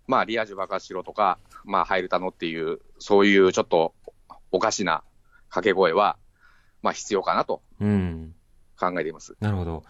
[0.08, 3.94] まあ、リア充爆発しろとか、まあ、入るたのっていう、そういうちょっと
[4.52, 5.04] おかしな
[5.50, 6.18] 掛け声は、
[6.82, 8.34] まあ、必要かなとうん。
[8.80, 9.36] 考えています。
[9.40, 9.84] なるほど。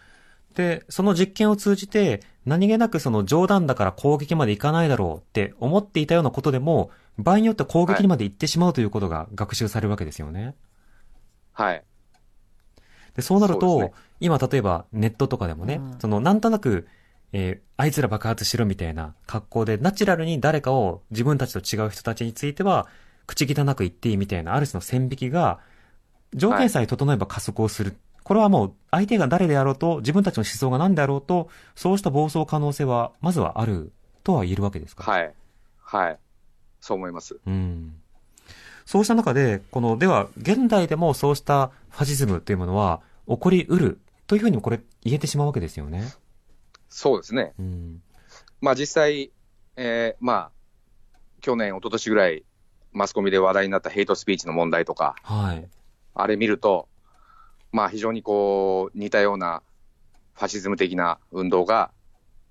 [0.55, 10.55] で、その実験を通じて、何気なくその冗談だから攻撃までいかないだろうって思っていたようなことでも、場合によっては攻撃にまで行ってしまうということが学習されるわけですよね。
[11.53, 11.83] はい。
[13.15, 16.87] で、そうなると、そうです今例えばネットとかでもね、うんそのなんとなく、
[17.31, 22.89] えーあいつら爆発しろみたいな格好で、ナチュラルに誰かを自分たちと違う人たちについては、
[23.25, 25.61] 口汚く言っていいみたいな、ある種の線引きが、
[26.33, 27.95] 条件さえ整えば加速をする。
[28.29, 33.91] これはもう、相手が誰であろうと、自分たちの思想が何であろうと、そうした暴走可能性は、まずはある、
[34.23, 35.11] とは言えるわけですか？
[35.11, 35.33] はい。
[35.81, 36.19] はい。
[36.79, 37.39] そう思います。
[37.47, 37.95] うん。
[38.85, 46.03] そうした中で、この、では、現代でもそうしたファシズムというものは起こりうるというふうにもこれ言えてしまうわけですよね。
[46.87, 47.53] そうですね。
[47.57, 48.03] うん。
[48.61, 49.31] まあ実際、
[49.75, 50.51] えーまあ、
[51.41, 52.43] 去年、一昨年ぐらい、
[52.91, 55.67] マスコミで話題になったヘイトスピーチの問題とか、はい。
[56.13, 56.87] あれ見ると、
[57.71, 59.61] まあ非常にこう、似たような
[60.33, 61.91] ファシズム的な運動が、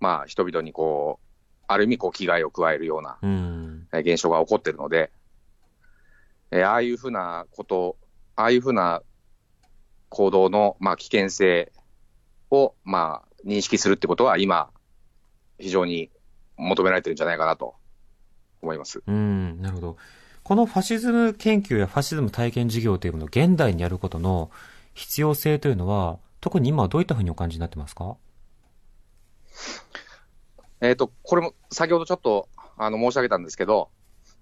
[0.00, 1.26] まあ人々にこう、
[1.66, 3.18] ある意味こう危害を加えるような
[3.92, 5.10] 現象が起こってるので、
[6.50, 7.96] えーああいうふうなこと、
[8.36, 9.02] ああいうふうな
[10.08, 11.72] 行動の、まあ、危険性
[12.50, 14.70] を、まあ、認識するってことは今、
[15.58, 16.10] 非常に
[16.56, 17.74] 求められてるんじゃないかなと
[18.62, 19.02] 思います。
[19.06, 19.60] うん。
[19.60, 19.96] なるほど。
[20.42, 24.50] このファシズム研究やファシズム体験事業というものを現代にやることの
[24.98, 28.16] 必要性というのは、特に今はどういったふうにお感じになってますか？
[30.80, 33.90] えっ、と、これも先ほどちょっとあの申し上げたんですけど、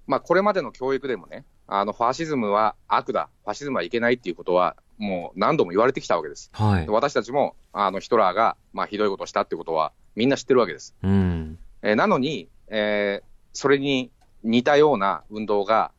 [0.07, 6.51] まあ、これまでの教育でもね、あのファシズムは悪だ、ファシズムはいけないっていうことは、もう何度も言われてきたわけです。
[6.53, 6.89] はい。
[6.89, 10.95] 私たちもあのヒトラーが、まあ、ひどいことをしたってことは、みんな知ってるわけです。
[11.03, 11.59] うん。
[11.83, 13.27] えーなのに、えー
[13.59, 14.11] それに
[14.45, 15.91] 似たような運動が、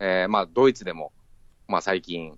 [0.00, 1.12] えーまあ、ドイツでも、
[1.68, 2.36] まあ、最近、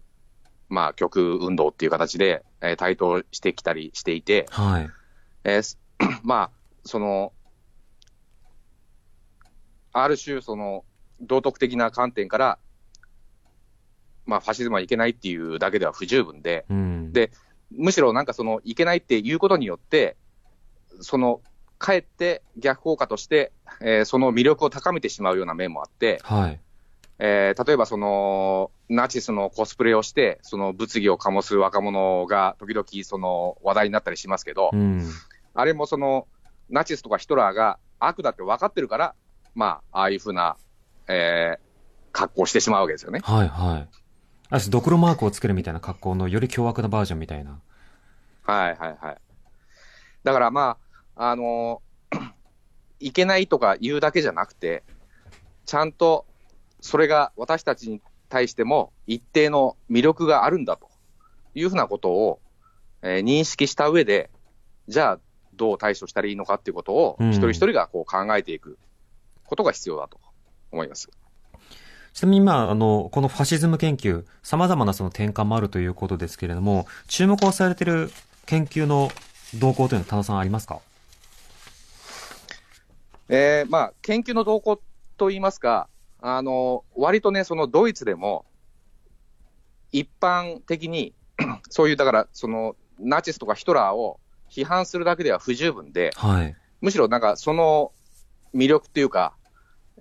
[0.71, 4.91] まあ、極運動っていう形で、えー台頭してきたりしていて、はい。
[5.45, 5.79] えーす
[6.23, 6.51] まあ、
[6.85, 7.33] その、
[9.93, 10.85] ある種、その、
[11.21, 12.59] 道徳的な観点から、
[14.25, 17.13] まあ、ファシズムはいけないっていうだけでは不十分で、うん。
[17.13, 17.33] で
[17.73, 20.17] むしろなんかその、いけないっていうことによって、
[21.01, 21.41] その、
[21.79, 26.61] かえって逆効果として、えーその魅力を高めてしまうような面もあって、はい。
[27.23, 35.07] えー例えばその、ナチスのコスプレをして、その物議を醸す若者が時々その話題になったりしますけど、うん。
[35.55, 36.27] あれもその、
[36.71, 39.15] ナチスとかヒトラーが悪だって分かってるから、
[39.55, 40.57] まあ、ああいうふうな、
[41.09, 41.71] えー
[42.13, 43.21] 格好をしてしまうわけですよね。
[43.23, 43.89] はい、はい。
[44.49, 47.61] ある種、ドクロマークをつけるみたいな格好のより凶悪なバージョンみたいな。
[48.43, 49.17] はいはいはい。
[50.25, 50.77] だからま
[51.15, 51.83] あ、あの
[52.99, 54.83] いけないとか言うだけじゃなくて、
[55.67, 56.27] ちゃんと
[56.81, 60.89] それが私たちに対しても一定の魅力があるんだと
[61.55, 62.41] いうふうなことを、
[63.03, 64.31] えー認識した上で、
[64.89, 65.19] じゃあ
[65.55, 68.79] どう対処したらいいのかっていうことを、うん一人一人がこう考えていく
[69.45, 70.19] ことが必要だと
[70.71, 71.11] 思います。
[72.13, 78.11] ちなみに今、あの、このファシズム研究、様々なその転換もあるということですけれども、注目をされている
[78.47, 79.11] 研究の
[79.59, 80.81] 動向というのは、田野さんありますか？
[83.29, 84.81] えーまあ、研究の動向
[85.17, 85.89] といいますか、
[86.23, 88.45] あの、割とね、そのドイツでも、
[89.93, 91.15] 一般的に、
[91.71, 96.57] そういう、だから、その、ナチスとかヒトラーを批判するだけでは不十分で、はい。
[96.81, 97.93] むしろなんか、その
[98.55, 99.35] 魅力っていうか、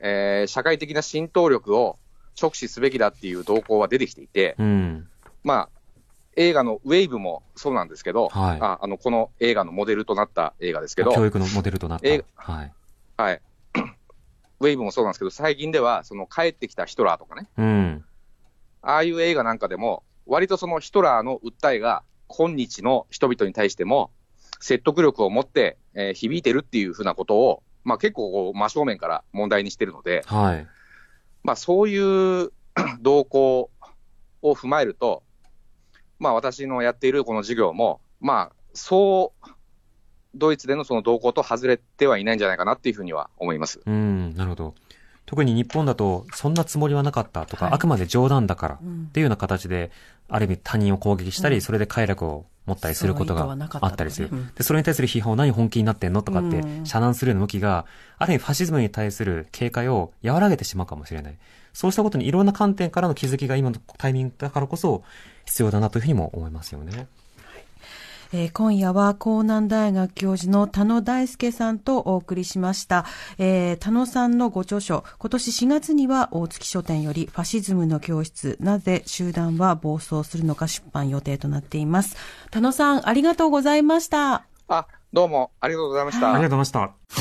[0.01, 1.99] えー社会的な浸透力を
[2.41, 5.07] 直視すべきだっていう動向は出てきていて、うん。
[5.43, 5.69] まあ、
[6.35, 12.07] 映画のウェイブもそうなんですけど、はいああのこの映画のモデルとなった映画ですけど、教育のモデルとなった。
[12.07, 12.73] えはい。
[13.17, 13.41] はい。
[14.59, 18.05] ウェイブもそうなんですけど、最近では、その帰ってきたヒトラーとかね、うん。
[18.81, 24.11] ああいう映画なんかでも、割とそのヒトラーの訴えが、今日の人々に対しても、
[24.59, 30.67] 説得力を持って、えー響いてるっていうふうなことを、まあ結構こう真正面から問題にしてるので、はい。
[31.43, 31.97] まあそうい
[32.45, 32.51] う
[33.01, 33.71] 動向
[34.41, 35.23] を踏まえると、
[36.19, 39.49] まあ私のやっているこの授業も、まあそう、
[40.35, 43.81] ドイツでのその動向と外れてはいないんじゃないかなっていうふうには思います。
[43.85, 44.75] うん、なるほど。
[45.25, 49.91] 特に日本だと、そんなつもりはなかったとか、はいあくまで冗談だからうんっていうような形で、
[50.27, 54.29] ある意味他人を攻撃したり、うんそれで快楽を持ったりすることがあったりする。
[54.31, 57.85] うんで、それに対する批判を何本気になってんのとかってうん、遮断するような向きが、
[58.17, 61.37] ある意味ファシズムに対する警戒を和らげてしまうかもしれない。
[61.73, 65.03] そうしたことにいろんな観点からの気づきが今のタイミングだからこそ
[65.45, 67.07] 必要だなというふうにも思いますよね。
[68.31, 73.05] えー今夜は江南大学教授の田野大輔さんとお送りしました。
[73.37, 82.17] えー田野さんのご著書、今年4月には大月書店よりファシズムの教室、なぜ集団は暴走するのか出版予定となっています。
[82.51, 84.45] 田野さん、ありがとうございました。
[84.67, 86.33] あ、どうもありがとうございました。
[86.33, 87.17] ありがとうございまし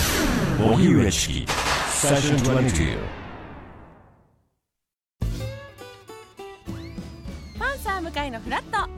[0.59, 0.63] た。
[0.63, 1.53] 荻上チキ
[1.91, 2.99] セッション22
[7.59, 8.98] パンサー向かいのフラット